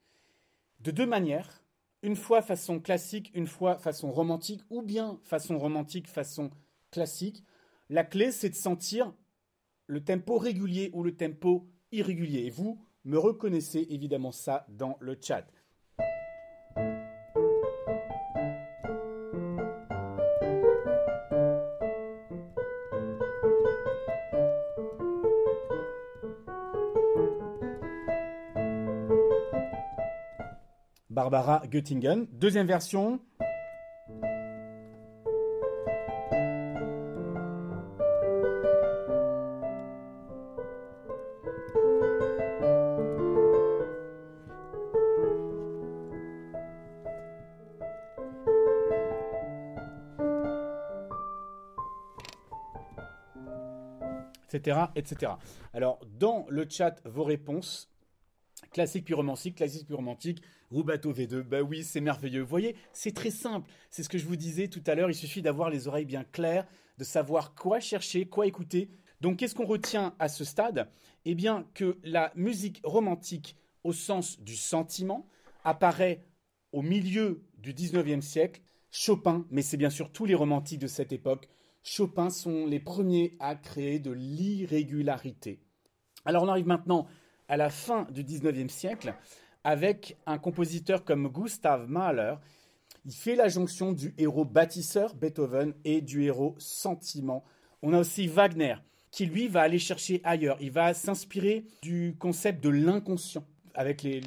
de 0.81 0.91
deux 0.91 1.07
manières. 1.07 1.63
Une 2.01 2.17
fois 2.17 2.41
façon 2.41 2.81
classique, 2.81 3.31
une 3.33 3.47
fois 3.47 3.77
façon 3.77 4.11
romantique, 4.11 4.63
ou 4.69 4.81
bien 4.81 5.17
façon 5.23 5.57
romantique, 5.57 6.09
façon 6.09 6.51
classique. 6.91 7.45
La 7.87 8.03
clé, 8.03 8.31
c'est 8.31 8.49
de 8.49 8.55
sentir 8.55 9.13
le 9.85 10.03
tempo 10.03 10.39
régulier 10.39 10.89
ou 10.93 11.03
le 11.03 11.15
tempo 11.15 11.69
irrégulier. 11.91 12.45
Et 12.45 12.49
vous 12.49 12.83
me 13.03 13.19
reconnaissez 13.19 13.85
évidemment 13.91 14.31
ça 14.31 14.65
dans 14.69 14.97
le 14.99 15.15
chat. 15.21 15.45
Barbara 31.11 31.61
Göttingen. 31.69 32.25
Deuxième 32.31 32.65
version, 32.65 33.19
etc., 54.95 55.33
Alors, 55.73 55.99
dans 56.19 56.45
le 56.49 56.65
chat, 56.69 57.01
vos 57.05 57.23
réponses. 57.23 57.89
Classique 58.71 59.05
puis 59.05 59.13
romantique, 59.13 59.55
classique 59.55 59.85
puis 59.85 59.95
romantique, 59.95 60.41
Roubato 60.71 61.13
V2, 61.13 61.41
bah 61.41 61.61
oui, 61.61 61.83
c'est 61.83 62.01
merveilleux. 62.01 62.41
Vous 62.41 62.47
voyez, 62.47 62.75
c'est 62.93 63.13
très 63.13 63.31
simple. 63.31 63.69
C'est 63.89 64.03
ce 64.03 64.09
que 64.09 64.17
je 64.17 64.25
vous 64.25 64.35
disais 64.35 64.67
tout 64.67 64.83
à 64.87 64.95
l'heure. 64.95 65.09
Il 65.09 65.15
suffit 65.15 65.41
d'avoir 65.41 65.69
les 65.69 65.87
oreilles 65.87 66.05
bien 66.05 66.23
claires, 66.23 66.65
de 66.97 67.03
savoir 67.03 67.53
quoi 67.53 67.79
chercher, 67.79 68.25
quoi 68.25 68.47
écouter. 68.47 68.89
Donc, 69.21 69.37
qu'est-ce 69.37 69.55
qu'on 69.55 69.65
retient 69.65 70.15
à 70.19 70.27
ce 70.27 70.43
stade? 70.43 70.89
Eh 71.25 71.35
bien, 71.35 71.65
que 71.73 71.97
la 72.03 72.31
musique 72.35 72.81
romantique, 72.83 73.55
au 73.83 73.93
sens 73.93 74.39
du 74.41 74.55
sentiment, 74.55 75.27
apparaît 75.63 76.25
au 76.71 76.81
milieu 76.81 77.43
du 77.57 77.73
19e 77.73 78.21
siècle. 78.21 78.61
Chopin, 78.91 79.45
mais 79.49 79.61
c'est 79.61 79.77
bien 79.77 79.89
sûr 79.89 80.11
tous 80.11 80.25
les 80.25 80.35
romantiques 80.35 80.79
de 80.79 80.87
cette 80.87 81.11
époque, 81.11 81.49
Chopin 81.87 82.31
sont 82.31 82.65
les 82.65 82.79
premiers 82.79 83.37
à 83.39 83.53
créer 83.55 83.99
de 83.99 84.09
l'irrégularité. 84.09 85.59
Alors 86.25 86.41
on 86.41 86.47
arrive 86.47 86.65
maintenant 86.65 87.05
à 87.47 87.57
la 87.57 87.69
fin 87.69 88.07
du 88.09 88.23
19e 88.23 88.69
siècle 88.69 89.13
avec 89.63 90.17
un 90.25 90.39
compositeur 90.39 91.05
comme 91.05 91.27
Gustav 91.27 91.87
Mahler. 91.87 92.37
Il 93.05 93.13
fait 93.13 93.35
la 93.35 93.49
jonction 93.49 93.91
du 93.93 94.15
héros 94.17 94.45
bâtisseur, 94.45 95.13
Beethoven, 95.13 95.75
et 95.83 96.01
du 96.01 96.23
héros 96.23 96.55
sentiment. 96.57 97.43
On 97.83 97.93
a 97.93 97.99
aussi 97.99 98.25
Wagner, 98.25 98.77
qui 99.11 99.27
lui 99.27 99.47
va 99.47 99.61
aller 99.61 99.77
chercher 99.77 100.21
ailleurs. 100.23 100.57
Il 100.61 100.71
va 100.71 100.95
s'inspirer 100.95 101.67
du 101.83 102.15
concept 102.17 102.63
de 102.63 102.69
l'inconscient 102.69 103.45
avec 103.75 104.01
les, 104.01 104.21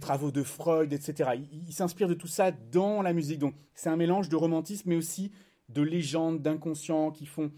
travaux 0.00 0.32
de 0.32 0.42
Freud, 0.42 0.92
etc. 0.92 1.30
Il, 1.52 1.72
s'inspire 1.72 2.08
de 2.08 2.14
tout 2.14 2.26
ça 2.26 2.50
dans 2.50 3.02
la 3.02 3.12
musique. 3.12 3.38
Donc 3.38 3.54
c'est 3.72 3.88
un 3.88 3.96
mélange 3.96 4.28
de 4.28 4.34
romantisme, 4.34 4.88
mais 4.88 4.96
aussi 4.96 5.30
de 5.68 5.82
légendes, 5.82 6.42
d'inconscient, 6.42 7.10
qui 7.10 7.26
font 7.26 7.50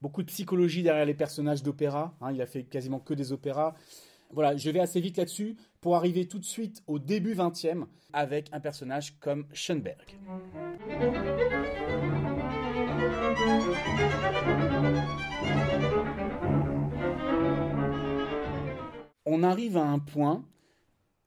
beaucoup 0.00 0.22
de 0.22 0.28
psychologie 0.28 0.82
derrière 0.82 1.06
les 1.06 1.14
personnages 1.14 1.62
d'opéra. 1.62 2.14
Hein. 2.20 2.32
il 2.32 2.42
a 2.42 2.46
fait 2.46 2.64
quasiment 2.64 2.98
que 2.98 3.14
des 3.14 3.32
opéras. 3.32 3.74
Voilà, 4.30 4.56
je 4.56 4.70
vais 4.70 4.80
assez 4.80 5.00
vite 5.00 5.18
là-dessus 5.18 5.56
pour 5.80 5.94
arriver 5.94 6.26
tout 6.26 6.38
de 6.38 6.44
suite 6.44 6.82
au 6.86 6.98
début 6.98 7.34
20e 7.34 7.84
avec 8.12 8.48
un 8.52 8.60
personnage 8.60 9.18
comme 9.20 9.46
Schoenberg. 9.52 10.18
On 19.24 19.42
arrive 19.42 19.76
à 19.76 19.84
un 19.84 19.98
point 19.98 20.44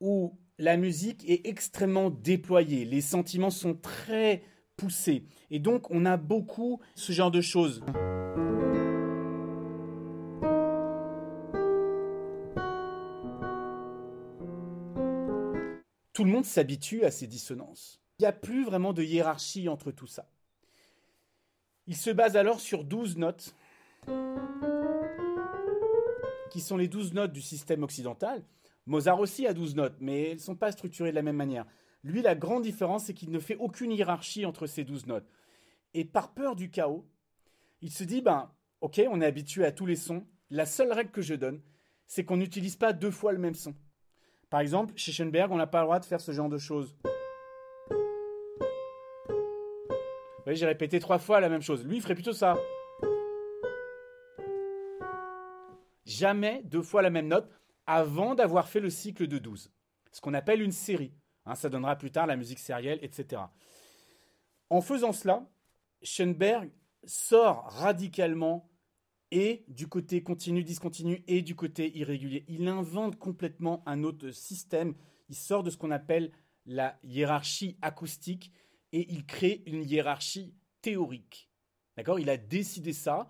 où 0.00 0.36
la 0.58 0.76
musique 0.76 1.28
est 1.28 1.46
extrêmement 1.46 2.10
déployée, 2.10 2.84
les 2.84 3.00
sentiments 3.00 3.50
sont 3.50 3.74
très 3.74 4.42
poussés, 4.76 5.24
et 5.50 5.58
donc 5.58 5.90
on 5.90 6.04
a 6.04 6.16
beaucoup 6.16 6.80
ce 6.94 7.12
genre 7.12 7.30
de 7.30 7.40
choses. 7.40 7.82
Tout 16.12 16.24
le 16.24 16.30
monde 16.30 16.44
s'habitue 16.44 17.04
à 17.04 17.10
ces 17.10 17.26
dissonances. 17.26 18.00
Il 18.18 18.22
n'y 18.22 18.26
a 18.26 18.32
plus 18.32 18.64
vraiment 18.64 18.92
de 18.92 19.02
hiérarchie 19.02 19.68
entre 19.68 19.90
tout 19.90 20.06
ça. 20.06 20.28
Il 21.86 21.96
se 21.96 22.10
base 22.10 22.36
alors 22.36 22.60
sur 22.60 22.84
12 22.84 23.18
notes, 23.18 23.54
qui 26.50 26.60
sont 26.60 26.76
les 26.76 26.88
12 26.88 27.12
notes 27.12 27.32
du 27.32 27.42
système 27.42 27.82
occidental, 27.82 28.42
Mozart 28.86 29.18
aussi 29.18 29.46
a 29.46 29.52
12 29.52 29.74
notes, 29.74 29.96
mais 30.00 30.30
elles 30.30 30.36
ne 30.36 30.40
sont 30.40 30.54
pas 30.54 30.70
structurées 30.70 31.10
de 31.10 31.16
la 31.16 31.22
même 31.22 31.36
manière. 31.36 31.66
Lui, 32.06 32.22
la 32.22 32.36
grande 32.36 32.62
différence, 32.62 33.06
c'est 33.06 33.14
qu'il 33.14 33.32
ne 33.32 33.40
fait 33.40 33.56
aucune 33.56 33.90
hiérarchie 33.90 34.46
entre 34.46 34.68
ces 34.68 34.84
12 34.84 35.06
notes. 35.06 35.28
Et 35.92 36.04
par 36.04 36.34
peur 36.34 36.54
du 36.54 36.70
chaos, 36.70 37.04
il 37.80 37.90
se 37.90 38.04
dit, 38.04 38.22
ben, 38.22 38.48
ok, 38.80 39.02
on 39.10 39.20
est 39.20 39.26
habitué 39.26 39.64
à 39.64 39.72
tous 39.72 39.86
les 39.86 39.96
sons. 39.96 40.24
La 40.48 40.66
seule 40.66 40.92
règle 40.92 41.10
que 41.10 41.20
je 41.20 41.34
donne, 41.34 41.60
c'est 42.06 42.24
qu'on 42.24 42.36
n'utilise 42.36 42.76
pas 42.76 42.92
deux 42.92 43.10
fois 43.10 43.32
le 43.32 43.40
même 43.40 43.56
son. 43.56 43.74
Par 44.50 44.60
exemple, 44.60 44.92
chez 44.94 45.10
Schoenberg, 45.10 45.50
on 45.50 45.56
n'a 45.56 45.66
pas 45.66 45.80
le 45.80 45.86
droit 45.86 45.98
de 45.98 46.04
faire 46.04 46.20
ce 46.20 46.30
genre 46.30 46.48
de 46.48 46.58
choses. 46.58 46.94
Vous 49.28 50.44
voyez, 50.44 50.56
j'ai 50.56 50.66
répété 50.66 51.00
trois 51.00 51.18
fois 51.18 51.40
la 51.40 51.48
même 51.48 51.62
chose. 51.62 51.84
Lui, 51.84 51.96
il 51.96 52.02
ferait 52.02 52.14
plutôt 52.14 52.32
ça. 52.32 52.54
Jamais 56.04 56.62
deux 56.66 56.82
fois 56.82 57.02
la 57.02 57.10
même 57.10 57.26
note 57.26 57.50
avant 57.84 58.36
d'avoir 58.36 58.68
fait 58.68 58.78
le 58.78 58.90
cycle 58.90 59.26
de 59.26 59.38
12, 59.38 59.72
ce 60.12 60.20
qu'on 60.20 60.34
appelle 60.34 60.62
une 60.62 60.70
série. 60.70 61.12
Hein, 61.46 61.54
ça 61.54 61.68
donnera 61.68 61.96
plus 61.96 62.10
tard 62.10 62.26
la 62.26 62.36
musique 62.36 62.58
sérielle, 62.58 62.98
etc. 63.02 63.42
En 64.68 64.80
faisant 64.80 65.12
cela, 65.12 65.48
Schoenberg 66.02 66.70
sort 67.04 67.64
radicalement 67.70 68.68
et 69.30 69.64
du 69.68 69.88
côté 69.88 70.22
continu, 70.22 70.62
discontinu 70.62 71.22
et 71.26 71.42
du 71.42 71.54
côté 71.54 71.96
irrégulier. 71.96 72.44
Il 72.48 72.68
invente 72.68 73.16
complètement 73.16 73.82
un 73.86 74.02
autre 74.02 74.30
système. 74.30 74.94
Il 75.28 75.36
sort 75.36 75.62
de 75.62 75.70
ce 75.70 75.76
qu'on 75.76 75.90
appelle 75.90 76.32
la 76.64 76.98
hiérarchie 77.02 77.76
acoustique 77.82 78.52
et 78.92 79.12
il 79.12 79.24
crée 79.24 79.62
une 79.66 79.84
hiérarchie 79.84 80.54
théorique. 80.80 81.50
D'accord? 81.96 82.20
Il 82.20 82.30
a 82.30 82.36
décidé 82.36 82.92
ça, 82.92 83.28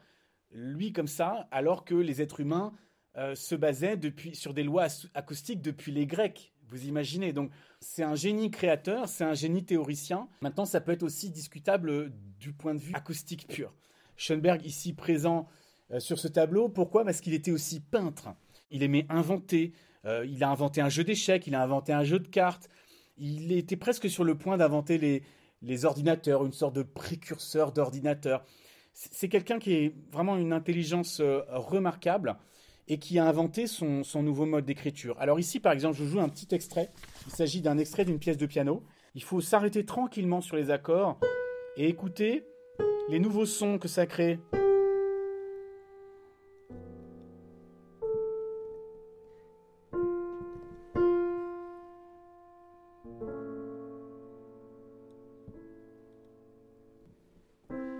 lui 0.50 0.92
comme 0.92 1.06
ça, 1.06 1.48
alors 1.50 1.84
que 1.84 1.94
les 1.94 2.20
êtres 2.20 2.40
humains 2.40 2.74
euh, 3.16 3.34
se 3.34 3.54
basait 3.54 3.96
depuis, 3.96 4.34
sur 4.34 4.52
des 4.52 4.62
lois 4.62 4.88
acoustiques 5.14 5.62
depuis 5.62 5.92
les 5.92 6.06
Grecs. 6.06 6.52
Vous 6.68 6.86
imaginez 6.86 7.32
Donc, 7.32 7.50
c'est 7.80 8.02
un 8.02 8.14
génie 8.14 8.50
créateur, 8.50 9.08
c'est 9.08 9.24
un 9.24 9.34
génie 9.34 9.64
théoricien. 9.64 10.28
Maintenant, 10.40 10.64
ça 10.64 10.80
peut 10.80 10.92
être 10.92 11.02
aussi 11.02 11.30
discutable 11.30 12.12
du 12.40 12.52
point 12.52 12.74
de 12.74 12.80
vue 12.80 12.94
acoustique 12.94 13.46
pur. 13.46 13.72
Schoenberg, 14.16 14.64
ici 14.64 14.92
présent 14.92 15.46
euh, 15.92 16.00
sur 16.00 16.18
ce 16.18 16.28
tableau, 16.28 16.68
pourquoi? 16.68 17.04
Parce 17.04 17.20
qu'il 17.20 17.34
était 17.34 17.52
aussi 17.52 17.80
peintre. 17.80 18.28
Il 18.70 18.82
aimait 18.82 19.06
inventer. 19.08 19.72
Euh, 20.04 20.26
il 20.26 20.42
a 20.42 20.50
inventé 20.50 20.80
un 20.80 20.88
jeu 20.88 21.04
d'échecs, 21.04 21.46
il 21.46 21.54
a 21.54 21.62
inventé 21.62 21.92
un 21.92 22.04
jeu 22.04 22.18
de 22.18 22.28
cartes. 22.28 22.68
Il 23.18 23.52
était 23.52 23.76
presque 23.76 24.10
sur 24.10 24.24
le 24.24 24.36
point 24.36 24.56
d'inventer 24.56 25.22
les, 25.62 25.84
ordinateurs, 25.84 26.44
une 26.44 26.52
sorte 26.52 26.74
de 26.74 26.82
précurseur 26.82 27.72
d'ordinateur. 27.72 28.44
C'est 28.92 29.28
quelqu'un 29.28 29.58
qui 29.58 29.72
est 29.72 29.94
vraiment 30.10 30.36
une 30.36 30.52
intelligence 30.52 31.20
remarquable 31.20 32.36
et 32.88 32.98
qui 32.98 33.18
a 33.18 33.26
inventé 33.26 33.66
son, 33.66 34.02
nouveau 34.22 34.46
mode 34.46 34.64
d'écriture. 34.64 35.16
Alors 35.18 35.40
ici, 35.40 35.60
par 35.60 35.72
exemple, 35.72 35.96
je 35.96 36.04
joue 36.04 36.20
un 36.20 36.28
petit 36.28 36.54
extrait. 36.54 36.90
Il 37.26 37.32
s'agit 37.32 37.60
d'un 37.60 37.78
extrait 37.78 38.04
d'une 38.04 38.18
pièce 38.18 38.36
de 38.36 38.46
piano. 38.46 38.82
Il 39.14 39.22
faut 39.22 39.40
s'arrêter 39.40 39.84
tranquillement 39.84 40.40
sur 40.40 40.56
les 40.56 40.70
accords 40.70 41.18
et 41.76 41.88
écouter 41.88 42.44
les 43.08 43.18
nouveaux 43.18 43.46
sons 43.46 43.78
que 43.78 43.88
ça 43.88 44.06
crée. 44.06 44.38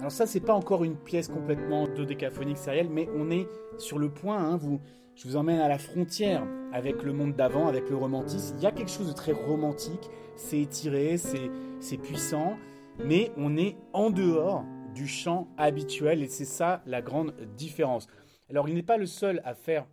Alors 0.06 0.14
ça, 0.14 0.26
c'est 0.28 0.38
pas 0.38 0.54
encore 0.54 0.84
une 0.84 0.96
pièce 0.96 1.26
complètement 1.26 1.88
dodécaphonique 1.88 2.58
sérielle, 2.58 2.88
mais 2.88 3.08
on 3.16 3.28
est 3.28 3.48
sur 3.76 3.98
le 3.98 4.08
point. 4.08 4.38
Hein, 4.38 4.56
vous, 4.56 4.80
je 5.16 5.26
vous 5.26 5.34
emmène 5.34 5.58
à 5.58 5.66
la 5.66 5.78
frontière 5.78 6.46
avec 6.72 7.02
le 7.02 7.12
monde 7.12 7.34
d'avant, 7.34 7.66
avec 7.66 7.90
le 7.90 7.96
romantisme. 7.96 8.54
Il 8.56 8.62
y 8.62 8.66
a 8.66 8.70
quelque 8.70 8.92
chose 8.92 9.08
de 9.08 9.12
très 9.12 9.32
romantique. 9.32 10.08
C'est 10.36 10.60
étiré, 10.60 11.16
c'est 11.16 11.96
puissant, 11.96 12.56
mais 13.00 13.32
on 13.36 13.56
est 13.56 13.76
en 13.92 14.10
dehors 14.10 14.64
du 14.94 15.08
chant 15.08 15.48
habituel 15.58 16.22
et 16.22 16.28
c'est 16.28 16.44
ça 16.44 16.82
la 16.86 17.02
grande 17.02 17.34
différence. 17.56 18.06
Alors, 18.48 18.68
il 18.68 18.76
n'est 18.76 18.84
pas 18.84 18.98
le 18.98 19.06
seul 19.06 19.42
à 19.44 19.54
faire 19.54 19.88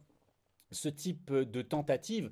ce 0.70 0.90
type 0.90 1.34
de 1.34 1.62
tentative. 1.64 2.30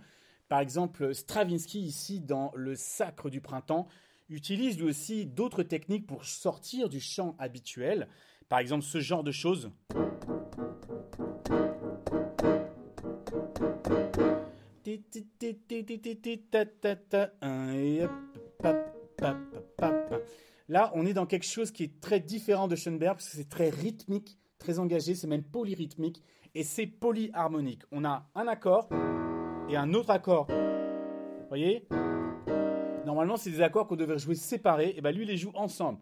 Par 0.50 0.60
exemple, 0.60 1.16
Stravinsky, 1.16 1.82
ici, 1.82 2.20
dans 2.20 2.52
Le 2.54 2.76
Sacre 2.76 3.32
du 3.32 3.42
Printemps, 3.42 3.88
utilise 4.32 4.78
lui 4.80 4.90
aussi 4.90 5.26
d'autres 5.26 5.64
techniques 5.64 6.08
pour 6.08 6.26
sortir 6.26 6.90
du 6.90 7.00
chant 7.00 7.36
habituel. 7.38 8.08
Par 8.50 8.60
exemple, 8.60 8.84
ce 8.84 9.00
genre 9.00 9.24
de 9.24 9.32
choses. 9.32 9.72
Là, 20.68 20.92
on 20.96 21.06
est 21.06 21.14
dans 21.14 21.26
quelque 21.26 21.46
chose 21.46 21.72
qui 21.72 21.84
est 21.84 22.02
très 22.02 22.20
différent 22.20 22.68
de 22.68 22.76
Schoenberg 22.76 23.16
parce 23.16 23.30
que 23.30 23.36
c'est 23.38 23.50
très 23.50 23.70
rythmique, 23.70 24.38
très 24.58 24.80
engagé, 24.80 25.16
c'est 25.16 25.28
même 25.28 25.44
polyrythmique 25.44 26.24
et 26.56 26.64
c'est 26.64 26.88
polyharmonique. 26.88 27.84
On 27.92 28.06
a 28.06 28.30
un 28.36 28.48
accord 28.48 28.90
et 29.70 29.76
un 29.76 29.94
autre 29.94 30.10
accord. 30.10 30.48
Vous 30.48 31.48
voyez? 31.50 31.88
Normalement, 33.06 33.38
c'est 33.38 33.50
des 33.50 33.62
accords 33.62 33.88
qu'on 33.88 33.96
devrait 33.96 34.20
jouer 34.20 34.36
séparés. 34.36 34.94
Et 34.96 35.02
bien, 35.02 35.12
lui, 35.12 35.24
il 35.24 35.28
les 35.28 35.38
joue 35.38 35.52
ensemble. 35.56 36.00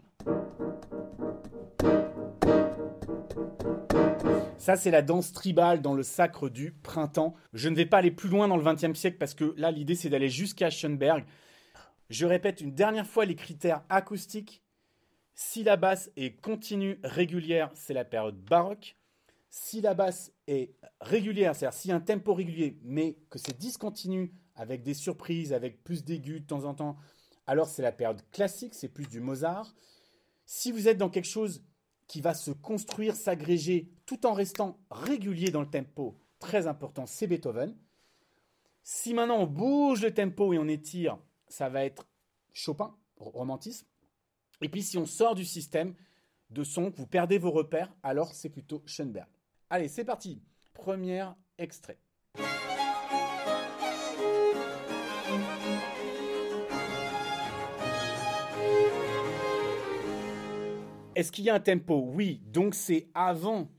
Ça, 4.57 4.75
c'est 4.75 4.91
la 4.91 5.01
danse 5.01 5.31
tribale 5.31 5.81
dans 5.81 5.93
le 5.93 6.03
sacre 6.03 6.49
du 6.49 6.71
printemps. 6.71 7.33
Je 7.53 7.69
ne 7.69 7.75
vais 7.75 7.85
pas 7.85 7.97
aller 7.97 8.12
plus 8.12 8.29
loin 8.29 8.47
dans 8.47 8.57
le 8.57 8.63
XXe 8.63 8.97
siècle 8.97 9.17
parce 9.17 9.33
que 9.33 9.53
là, 9.57 9.71
l'idée, 9.71 9.95
c'est 9.95 10.09
d'aller 10.09 10.29
jusqu'à 10.29 10.69
Schoenberg. 10.69 11.25
Je 12.09 12.25
répète 12.25 12.59
une 12.62 12.73
dernière 12.73 13.07
fois 13.07 13.25
les 13.25 13.35
critères 13.35 13.83
acoustiques. 13.89 14.62
Si 15.33 15.63
la 15.63 15.77
basse 15.77 16.12
est 16.17 16.41
continue, 16.41 16.99
régulière, 17.03 17.71
c'est 17.73 17.93
la 17.93 18.03
période 18.03 18.38
baroque. 18.41 18.97
Si 19.49 19.79
la 19.81 19.93
basse 19.93 20.33
est 20.47 20.75
régulière, 20.99 21.55
c'est-à-dire 21.55 21.79
si 21.79 21.91
un 21.91 22.01
tempo 22.01 22.33
régulier, 22.33 22.77
mais 22.83 23.17
que 23.29 23.39
c'est 23.39 23.57
discontinu 23.57 24.33
avec 24.60 24.84
des 24.84 24.93
surprises, 24.93 25.54
avec 25.54 25.84
plus 25.86 26.04
d'aigus 26.04 26.41
de 26.41 26.45
temps 26.45 26.65
en 26.65 26.76
temps, 26.76 26.98
alors 27.48 27.69
c'est 27.69 27.82
la 27.82 27.93
période 27.93 28.22
classique, 28.32 28.76
c'est 28.76 28.89
plus 28.89 29.08
du 29.08 29.22
Mozart. 29.22 29.74
Si 30.45 30.72
vous 30.74 30.89
êtes 30.89 30.98
dans 30.98 31.10
quelque 31.10 31.28
chose 31.28 31.63
qui 32.08 32.19
va 32.19 32.34
se 32.34 32.52
construire, 32.52 33.15
s'agréger, 33.15 33.89
tout 34.06 34.26
en 34.26 34.34
restant 34.34 34.78
régulier 34.91 35.50
dans 35.50 35.62
le 35.62 35.69
tempo, 35.69 36.19
très 36.39 36.67
important, 36.67 37.06
c'est 37.06 37.26
Beethoven. 37.26 37.74
Si 38.84 39.13
maintenant 39.13 39.39
on 39.39 39.48
bouge 39.48 40.02
le 40.02 40.13
tempo 40.13 40.52
et 40.52 40.60
on 40.60 40.67
étire, 40.67 41.17
ça 41.48 41.69
va 41.69 41.86
être 41.86 42.06
Chopin, 42.52 42.93
romantisme. 43.17 43.88
Et 44.62 44.67
puis 44.67 44.84
si 44.84 44.98
on 44.98 45.06
sort 45.06 45.36
du 45.36 45.45
système, 45.45 45.95
de 46.50 46.65
son, 46.65 46.89
vous 46.89 47.08
perdez 47.08 47.38
vos 47.38 47.52
repères, 47.52 47.93
alors 48.04 48.34
c'est 48.34 48.50
plutôt 48.50 48.84
Schoenberg. 48.86 49.30
Allez, 49.69 49.88
c'est 49.88 50.04
parti. 50.04 50.41
Premier 50.74 51.26
extrait. 51.58 52.00
Est-ce 61.19 61.34
qu'il 61.34 61.43
y 61.43 61.49
a 61.49 61.55
un 61.55 61.60
tempo? 61.60 62.01
Oui, 62.13 62.41
donc 62.45 62.73
c'est 62.73 63.10
avant 63.13 63.69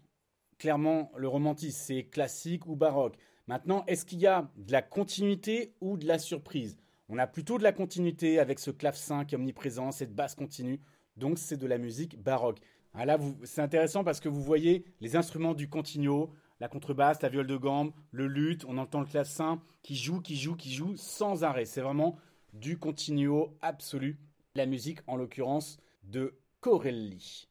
clairement 0.58 1.10
le 1.16 1.26
romantisme, 1.26 1.74
c'est 1.74 2.02
classique 2.02 2.66
ou 2.66 2.76
baroque. 2.76 3.16
Maintenant, 3.46 3.82
est-ce 3.86 4.04
qu'il 4.04 4.18
y 4.18 4.26
a 4.26 4.50
de 4.58 4.72
la 4.72 4.82
continuité 4.82 5.72
ou 5.80 5.96
de 5.96 6.06
la 6.06 6.18
surprise? 6.18 6.76
On 7.08 7.16
a 7.16 7.26
plutôt 7.26 7.56
de 7.56 7.62
la 7.62 7.72
continuité 7.72 8.38
avec 8.40 8.58
ce 8.58 8.70
clavecin 8.70 9.24
qui 9.24 9.34
est 9.34 9.38
omniprésent, 9.38 9.90
cette 9.90 10.14
basse 10.14 10.34
continue, 10.34 10.82
donc 11.16 11.38
c'est 11.38 11.56
de 11.56 11.66
la 11.66 11.78
musique 11.78 12.22
baroque. 12.22 12.58
Ah 12.92 13.06
là, 13.06 13.16
c'est 13.44 13.62
intéressant 13.62 14.04
parce 14.04 14.20
que 14.20 14.28
vous 14.28 14.42
voyez 14.42 14.84
les 15.00 15.16
instruments 15.16 15.54
du 15.54 15.70
continuo, 15.70 16.34
la 16.60 16.68
contrebasse, 16.68 17.22
la 17.22 17.30
viole 17.30 17.46
de 17.46 17.56
gambe, 17.56 17.92
le 18.10 18.26
luth, 18.26 18.66
on 18.68 18.76
entend 18.76 19.00
le 19.00 19.06
clavecin 19.06 19.62
qui 19.82 19.96
joue, 19.96 20.20
qui 20.20 20.36
joue, 20.36 20.56
qui 20.56 20.74
joue 20.74 20.94
sans 20.98 21.42
arrêt. 21.42 21.64
C'est 21.64 21.80
vraiment 21.80 22.18
du 22.52 22.76
continuo 22.76 23.56
absolu. 23.62 24.18
La 24.54 24.66
musique, 24.66 24.98
en 25.06 25.16
l'occurrence, 25.16 25.78
de 26.02 26.34
Corelli. 26.60 27.48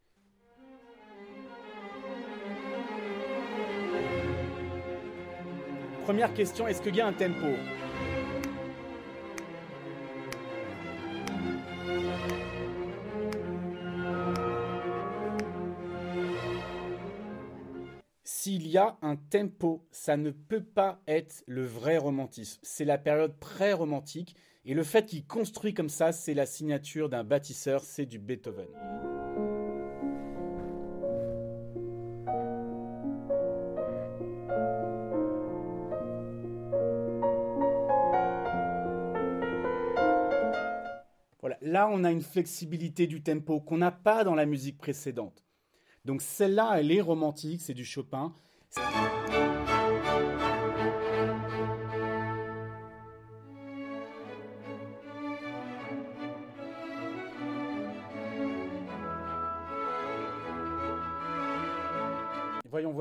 Première 6.03 6.31
question, 6.35 6.67
est-ce 6.67 6.79
qu'il 6.79 6.95
y 6.95 7.01
a 7.01 7.07
un 7.07 7.13
tempo? 7.13 7.47
S'il 18.23 18.67
y 18.67 18.77
a 18.77 18.97
un 19.01 19.15
tempo, 19.15 19.87
ça 19.91 20.17
ne 20.17 20.29
peut 20.29 20.63
pas 20.63 21.01
être 21.07 21.43
le 21.47 21.65
vrai 21.65 21.97
romantisme. 21.97 22.59
C'est 22.61 22.85
la 22.85 22.99
période 22.99 23.39
pré-romantique 23.39 24.35
et 24.69 24.75
le 24.75 24.83
fait 24.83 25.07
qu'il 25.07 25.25
construit 25.25 25.73
comme 25.73 25.89
ça, 25.89 26.11
c'est 26.11 26.35
la 26.35 26.45
signature 26.45 27.09
d'un 27.09 27.23
bâtisseur, 27.23 27.83
c'est 27.83 28.05
du 28.05 28.19
Beethoven. 28.19 28.67
Voilà, 41.39 41.57
là 41.63 41.89
on 41.91 42.03
a 42.03 42.11
une 42.11 42.21
flexibilité 42.21 43.07
du 43.07 43.23
tempo 43.23 43.59
qu'on 43.61 43.79
n'a 43.79 43.89
pas 43.89 44.23
dans 44.23 44.35
la 44.35 44.45
musique 44.45 44.77
précédente. 44.77 45.43
Donc 46.05 46.21
celle-là, 46.21 46.75
elle 46.77 46.91
est 46.91 47.01
romantique, 47.01 47.61
c'est 47.61 47.73
du 47.73 47.85
Chopin. 47.85 48.35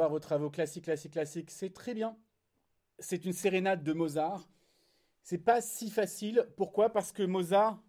Vos 0.09 0.21
travaux 0.21 0.51
classiques, 0.51 0.85
classiques, 0.85 1.13
classiques. 1.13 1.51
C'est 1.51 1.73
très 1.73 1.95
bien. 1.95 2.17
C'est 2.99 3.25
une 3.25 3.33
sérénade 3.33 3.85
de 3.85 3.93
Mozart. 3.93 4.49
C'est 5.23 5.39
pas 5.39 5.61
si 5.61 5.91
facile. 5.91 6.49
Pourquoi? 6.57 6.91
Parce 6.91 7.13
que 7.13 7.23
Mozart, 7.23 7.83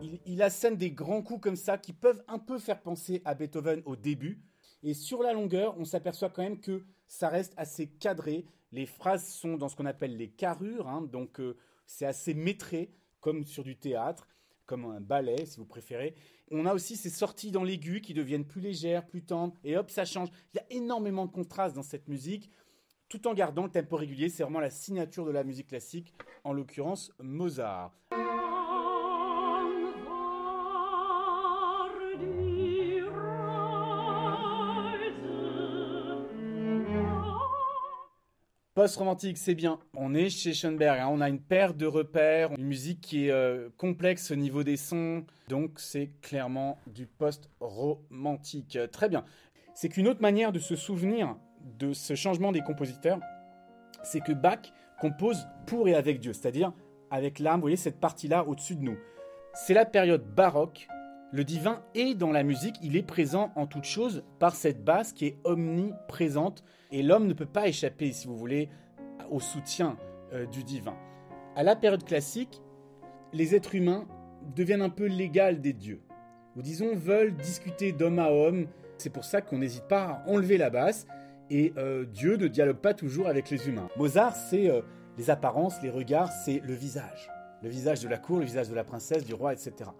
il, 0.00 0.20
il 0.24 0.42
assène 0.42 0.76
des 0.76 0.90
grands 0.90 1.22
coups 1.22 1.40
comme 1.40 1.56
ça 1.56 1.76
qui 1.76 1.92
peuvent 1.92 2.24
un 2.28 2.38
peu 2.38 2.58
faire 2.58 2.80
penser 2.80 3.20
à 3.24 3.34
Beethoven 3.34 3.82
au 3.84 3.96
début. 3.96 4.42
Et 4.82 4.94
sur 4.94 5.22
la 5.22 5.32
longueur, 5.32 5.78
on 5.78 5.84
s'aperçoit 5.84 6.30
quand 6.30 6.42
même 6.42 6.60
que 6.60 6.84
ça 7.06 7.28
reste 7.28 7.52
assez 7.56 7.88
cadré. 7.88 8.46
Les 8.72 8.86
phrases 8.86 9.28
sont 9.28 9.56
dans 9.56 9.68
ce 9.68 9.76
qu'on 9.76 9.86
appelle 9.86 10.16
les 10.16 10.30
carrures, 10.30 10.88
hein. 10.88 11.02
donc 11.02 11.40
euh, 11.40 11.58
c'est 11.86 12.06
assez 12.06 12.34
maîtré, 12.34 12.94
comme 13.20 13.44
sur 13.44 13.64
du 13.64 13.76
théâtre 13.76 14.28
comme 14.70 14.84
un 14.84 15.00
ballet 15.00 15.46
si 15.46 15.58
vous 15.58 15.66
préférez. 15.66 16.14
On 16.52 16.64
a 16.64 16.72
aussi 16.72 16.96
ces 16.96 17.10
sorties 17.10 17.50
dans 17.50 17.64
l'aigu 17.64 18.00
qui 18.00 18.14
deviennent 18.14 18.44
plus 18.44 18.60
légères, 18.60 19.04
plus 19.04 19.24
tendres, 19.24 19.56
et 19.64 19.76
hop, 19.76 19.90
ça 19.90 20.04
change. 20.04 20.28
Il 20.54 20.58
y 20.58 20.60
a 20.60 20.78
énormément 20.78 21.26
de 21.26 21.32
contrastes 21.32 21.74
dans 21.74 21.82
cette 21.82 22.06
musique, 22.06 22.50
tout 23.08 23.26
en 23.26 23.34
gardant 23.34 23.64
le 23.64 23.70
tempo 23.70 23.96
régulier. 23.96 24.28
C'est 24.28 24.44
vraiment 24.44 24.60
la 24.60 24.70
signature 24.70 25.26
de 25.26 25.32
la 25.32 25.42
musique 25.42 25.66
classique, 25.66 26.14
en 26.44 26.52
l'occurrence 26.52 27.12
Mozart. 27.18 27.92
Post-romantique, 38.80 39.36
c'est 39.36 39.54
bien. 39.54 39.78
On 39.94 40.14
est 40.14 40.30
chez 40.30 40.54
Schoenberg. 40.54 41.00
Hein. 41.00 41.08
On 41.10 41.20
a 41.20 41.28
une 41.28 41.38
paire 41.38 41.74
de 41.74 41.84
repères, 41.84 42.52
une 42.56 42.64
musique 42.64 43.02
qui 43.02 43.26
est 43.26 43.30
euh, 43.30 43.68
complexe 43.76 44.30
au 44.30 44.36
niveau 44.36 44.62
des 44.62 44.78
sons. 44.78 45.26
Donc, 45.48 45.72
c'est 45.76 46.12
clairement 46.22 46.78
du 46.86 47.06
post-romantique. 47.06 48.78
Très 48.90 49.10
bien. 49.10 49.26
C'est 49.74 49.90
qu'une 49.90 50.08
autre 50.08 50.22
manière 50.22 50.50
de 50.50 50.58
se 50.58 50.76
souvenir 50.76 51.36
de 51.78 51.92
ce 51.92 52.14
changement 52.14 52.52
des 52.52 52.62
compositeurs, 52.62 53.20
c'est 54.02 54.20
que 54.20 54.32
Bach 54.32 54.72
compose 54.98 55.46
pour 55.66 55.86
et 55.86 55.94
avec 55.94 56.18
Dieu, 56.18 56.32
c'est-à-dire 56.32 56.72
avec 57.10 57.38
l'âme. 57.38 57.56
Vous 57.56 57.64
voyez 57.64 57.76
cette 57.76 58.00
partie-là 58.00 58.46
au-dessus 58.46 58.76
de 58.76 58.82
nous. 58.82 58.96
C'est 59.52 59.74
la 59.74 59.84
période 59.84 60.24
baroque. 60.24 60.88
Le 61.32 61.44
divin 61.44 61.80
est 61.94 62.14
dans 62.14 62.32
la 62.32 62.42
musique, 62.42 62.74
il 62.82 62.96
est 62.96 63.04
présent 63.04 63.52
en 63.54 63.68
toute 63.68 63.84
chose 63.84 64.24
par 64.40 64.56
cette 64.56 64.82
basse 64.82 65.12
qui 65.12 65.26
est 65.26 65.38
omniprésente 65.44 66.64
et 66.90 67.04
l'homme 67.04 67.28
ne 67.28 67.34
peut 67.34 67.46
pas 67.46 67.68
échapper, 67.68 68.10
si 68.10 68.26
vous 68.26 68.36
voulez, 68.36 68.68
au 69.30 69.38
soutien 69.38 69.96
euh, 70.32 70.46
du 70.46 70.64
divin. 70.64 70.96
À 71.54 71.62
la 71.62 71.76
période 71.76 72.02
classique, 72.02 72.60
les 73.32 73.54
êtres 73.54 73.76
humains 73.76 74.08
deviennent 74.56 74.82
un 74.82 74.90
peu 74.90 75.06
l'égal 75.06 75.60
des 75.60 75.72
dieux. 75.72 76.00
Ou 76.56 76.62
disons, 76.62 76.96
veulent 76.96 77.36
discuter 77.36 77.92
d'homme 77.92 78.18
à 78.18 78.32
homme. 78.32 78.66
C'est 78.98 79.10
pour 79.10 79.24
ça 79.24 79.40
qu'on 79.40 79.58
n'hésite 79.58 79.86
pas 79.86 80.02
à 80.02 80.28
enlever 80.28 80.58
la 80.58 80.70
basse. 80.70 81.06
Et 81.48 81.72
euh, 81.76 82.06
Dieu 82.06 82.36
ne 82.38 82.48
dialogue 82.48 82.78
pas 82.78 82.94
toujours 82.94 83.28
avec 83.28 83.50
les 83.50 83.68
humains. 83.68 83.88
Mozart, 83.96 84.34
c'est 84.34 84.68
euh, 84.68 84.82
les 85.16 85.30
apparences, 85.30 85.80
les 85.80 85.90
regards, 85.90 86.32
c'est 86.44 86.60
le 86.64 86.74
visage. 86.74 87.30
Le 87.62 87.68
visage 87.68 88.00
de 88.00 88.08
la 88.08 88.18
cour, 88.18 88.40
le 88.40 88.46
visage 88.46 88.68
de 88.68 88.74
la 88.74 88.84
princesse, 88.84 89.24
du 89.24 89.34
roi, 89.34 89.52
etc. 89.52 89.90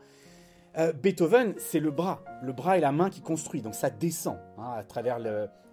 Euh, 0.78 0.92
Beethoven, 0.92 1.54
c'est 1.58 1.80
le 1.80 1.90
bras. 1.90 2.22
Le 2.42 2.52
bras 2.52 2.78
et 2.78 2.80
la 2.80 2.92
main 2.92 3.10
qui 3.10 3.20
construit. 3.20 3.62
Donc 3.62 3.74
ça 3.74 3.90
descend 3.90 4.36
hein, 4.58 4.74
à 4.76 4.84
travers 4.84 5.18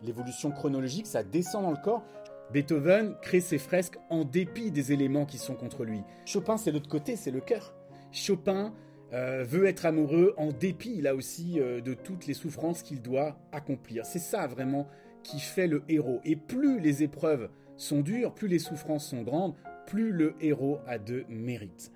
l'évolution 0.01 0.51
chronologique, 0.51 1.07
ça 1.07 1.23
descend 1.23 1.63
dans 1.63 1.71
le 1.71 1.77
corps. 1.77 2.03
Beethoven 2.51 3.15
crée 3.21 3.41
ses 3.41 3.57
fresques 3.57 3.97
en 4.09 4.23
dépit 4.23 4.71
des 4.71 4.93
éléments 4.93 5.25
qui 5.25 5.37
sont 5.37 5.55
contre 5.55 5.83
lui. 5.83 6.01
Chopin, 6.25 6.57
c'est 6.57 6.71
l'autre 6.71 6.89
côté, 6.89 7.15
c'est 7.15 7.31
le 7.31 7.41
cœur. 7.41 7.73
Chopin 8.11 8.73
euh, 9.13 9.43
veut 9.47 9.65
être 9.65 9.85
amoureux 9.85 10.33
en 10.37 10.51
dépit, 10.51 11.01
là 11.01 11.13
aussi, 11.13 11.59
euh, 11.59 11.81
de 11.81 11.93
toutes 11.93 12.25
les 12.25 12.33
souffrances 12.33 12.83
qu'il 12.83 13.01
doit 13.01 13.37
accomplir. 13.51 14.05
C'est 14.05 14.19
ça 14.19 14.47
vraiment 14.47 14.87
qui 15.23 15.39
fait 15.39 15.67
le 15.67 15.83
héros. 15.89 16.21
Et 16.23 16.37
plus 16.37 16.79
les 16.79 17.03
épreuves 17.03 17.49
sont 17.75 17.99
dures, 17.99 18.33
plus 18.33 18.47
les 18.47 18.59
souffrances 18.59 19.07
sont 19.07 19.23
grandes, 19.23 19.53
plus 19.85 20.11
le 20.11 20.35
héros 20.39 20.79
a 20.87 20.97
de 20.99 21.25
mérite. 21.29 21.91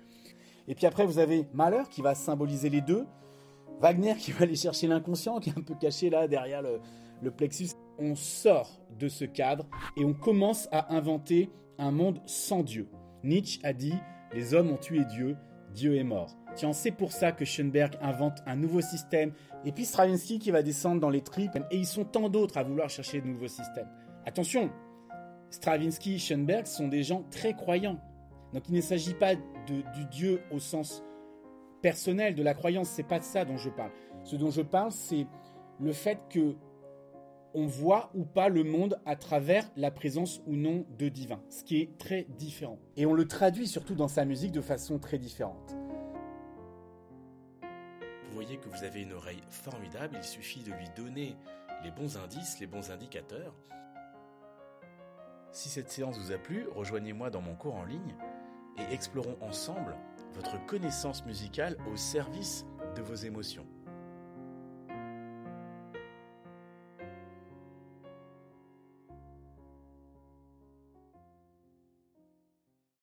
Et 0.68 0.74
puis 0.74 0.86
après, 0.86 1.06
vous 1.06 1.18
avez 1.18 1.46
Malheur 1.52 1.88
qui 1.88 2.02
va 2.02 2.14
symboliser 2.14 2.70
les 2.70 2.80
deux. 2.80 3.06
Wagner 3.80 4.14
qui 4.16 4.30
va 4.32 4.44
aller 4.44 4.56
chercher 4.56 4.86
l'inconscient, 4.86 5.40
qui 5.40 5.50
est 5.50 5.58
un 5.58 5.62
peu 5.62 5.74
caché 5.74 6.08
là 6.08 6.28
derrière 6.28 6.62
le, 6.62 7.30
plexus. 7.30 7.70
On 7.98 8.14
sort 8.14 8.70
de 8.98 9.08
ce 9.08 9.24
cadre 9.24 9.66
et 9.96 10.04
on 10.04 10.12
commence 10.12 10.68
à 10.72 10.94
inventer 10.94 11.50
un 11.78 11.90
monde 11.90 12.20
sans 12.26 12.62
Dieu. 12.62 12.88
Nietzsche 13.22 13.60
a 13.64 13.72
dit 13.72 13.94
Les 14.32 14.54
hommes 14.54 14.70
ont 14.70 14.76
tué 14.76 15.04
Dieu, 15.04 15.36
Dieu 15.72 15.96
est 15.96 16.04
mort. 16.04 16.36
Tiens, 16.54 16.72
c'est 16.72 16.90
pour 16.90 17.12
ça 17.12 17.32
que 17.32 17.44
Schoenberg 17.44 17.96
invente 18.00 18.38
un 18.46 18.56
nouveau 18.56 18.80
système. 18.80 19.32
Et 19.64 19.72
puis 19.72 19.84
Stravinsky 19.84 20.38
qui 20.38 20.50
va 20.50 20.62
descendre 20.62 21.00
dans 21.00 21.10
les 21.10 21.22
tripes. 21.22 21.58
Et 21.70 21.78
ils 21.78 21.86
sont 21.86 22.04
tant 22.04 22.28
d'autres 22.28 22.58
à 22.58 22.62
vouloir 22.62 22.88
chercher 22.90 23.20
de 23.20 23.26
nouveaux 23.26 23.48
systèmes. 23.48 23.88
Attention, 24.26 24.70
Stravinsky 25.50 26.14
et 26.14 26.18
Schoenberg 26.18 26.66
sont 26.66 26.88
des 26.88 27.02
gens 27.02 27.24
très 27.30 27.54
croyants. 27.54 27.98
Donc 28.52 28.68
il 28.68 28.74
ne 28.74 28.80
s'agit 28.80 29.14
pas 29.14 29.34
du 29.34 30.04
Dieu 30.10 30.42
au 30.50 30.58
sens 30.58 31.02
personnel 31.82 32.34
de 32.34 32.42
la 32.42 32.54
croyance, 32.54 32.88
c'est 32.88 33.02
pas 33.02 33.18
de 33.18 33.24
ça 33.24 33.44
dont 33.44 33.56
je 33.56 33.68
parle. 33.68 33.90
Ce 34.24 34.36
dont 34.36 34.50
je 34.50 34.62
parle, 34.62 34.92
c'est 34.92 35.26
le 35.80 35.92
fait 35.92 36.18
que 36.30 36.54
on 37.54 37.66
voit 37.66 38.10
ou 38.14 38.24
pas 38.24 38.48
le 38.48 38.64
monde 38.64 38.98
à 39.04 39.14
travers 39.14 39.70
la 39.76 39.90
présence 39.90 40.40
ou 40.46 40.56
non 40.56 40.86
de 40.96 41.08
divin, 41.10 41.42
ce 41.50 41.64
qui 41.64 41.82
est 41.82 41.98
très 41.98 42.24
différent. 42.38 42.78
Et 42.96 43.04
on 43.04 43.12
le 43.12 43.28
traduit 43.28 43.66
surtout 43.66 43.94
dans 43.94 44.08
sa 44.08 44.24
musique 44.24 44.52
de 44.52 44.62
façon 44.62 44.98
très 44.98 45.18
différente. 45.18 45.76
Vous 47.60 48.34
voyez 48.34 48.56
que 48.56 48.70
vous 48.70 48.84
avez 48.84 49.02
une 49.02 49.12
oreille 49.12 49.42
formidable, 49.50 50.16
il 50.16 50.24
suffit 50.24 50.62
de 50.62 50.72
lui 50.72 50.88
donner 50.96 51.36
les 51.84 51.90
bons 51.90 52.16
indices, 52.16 52.58
les 52.58 52.66
bons 52.66 52.90
indicateurs. 52.90 53.54
Si 55.50 55.68
cette 55.68 55.90
séance 55.90 56.18
vous 56.18 56.32
a 56.32 56.38
plu, 56.38 56.66
rejoignez-moi 56.74 57.28
dans 57.28 57.42
mon 57.42 57.54
cours 57.54 57.74
en 57.74 57.84
ligne 57.84 58.14
et 58.78 58.92
explorons 58.92 59.36
ensemble 59.40 59.96
votre 60.34 60.64
connaissance 60.66 61.24
musicale 61.24 61.76
au 61.92 61.96
service 61.96 62.64
de 62.96 63.02
vos 63.02 63.14
émotions. 63.14 63.66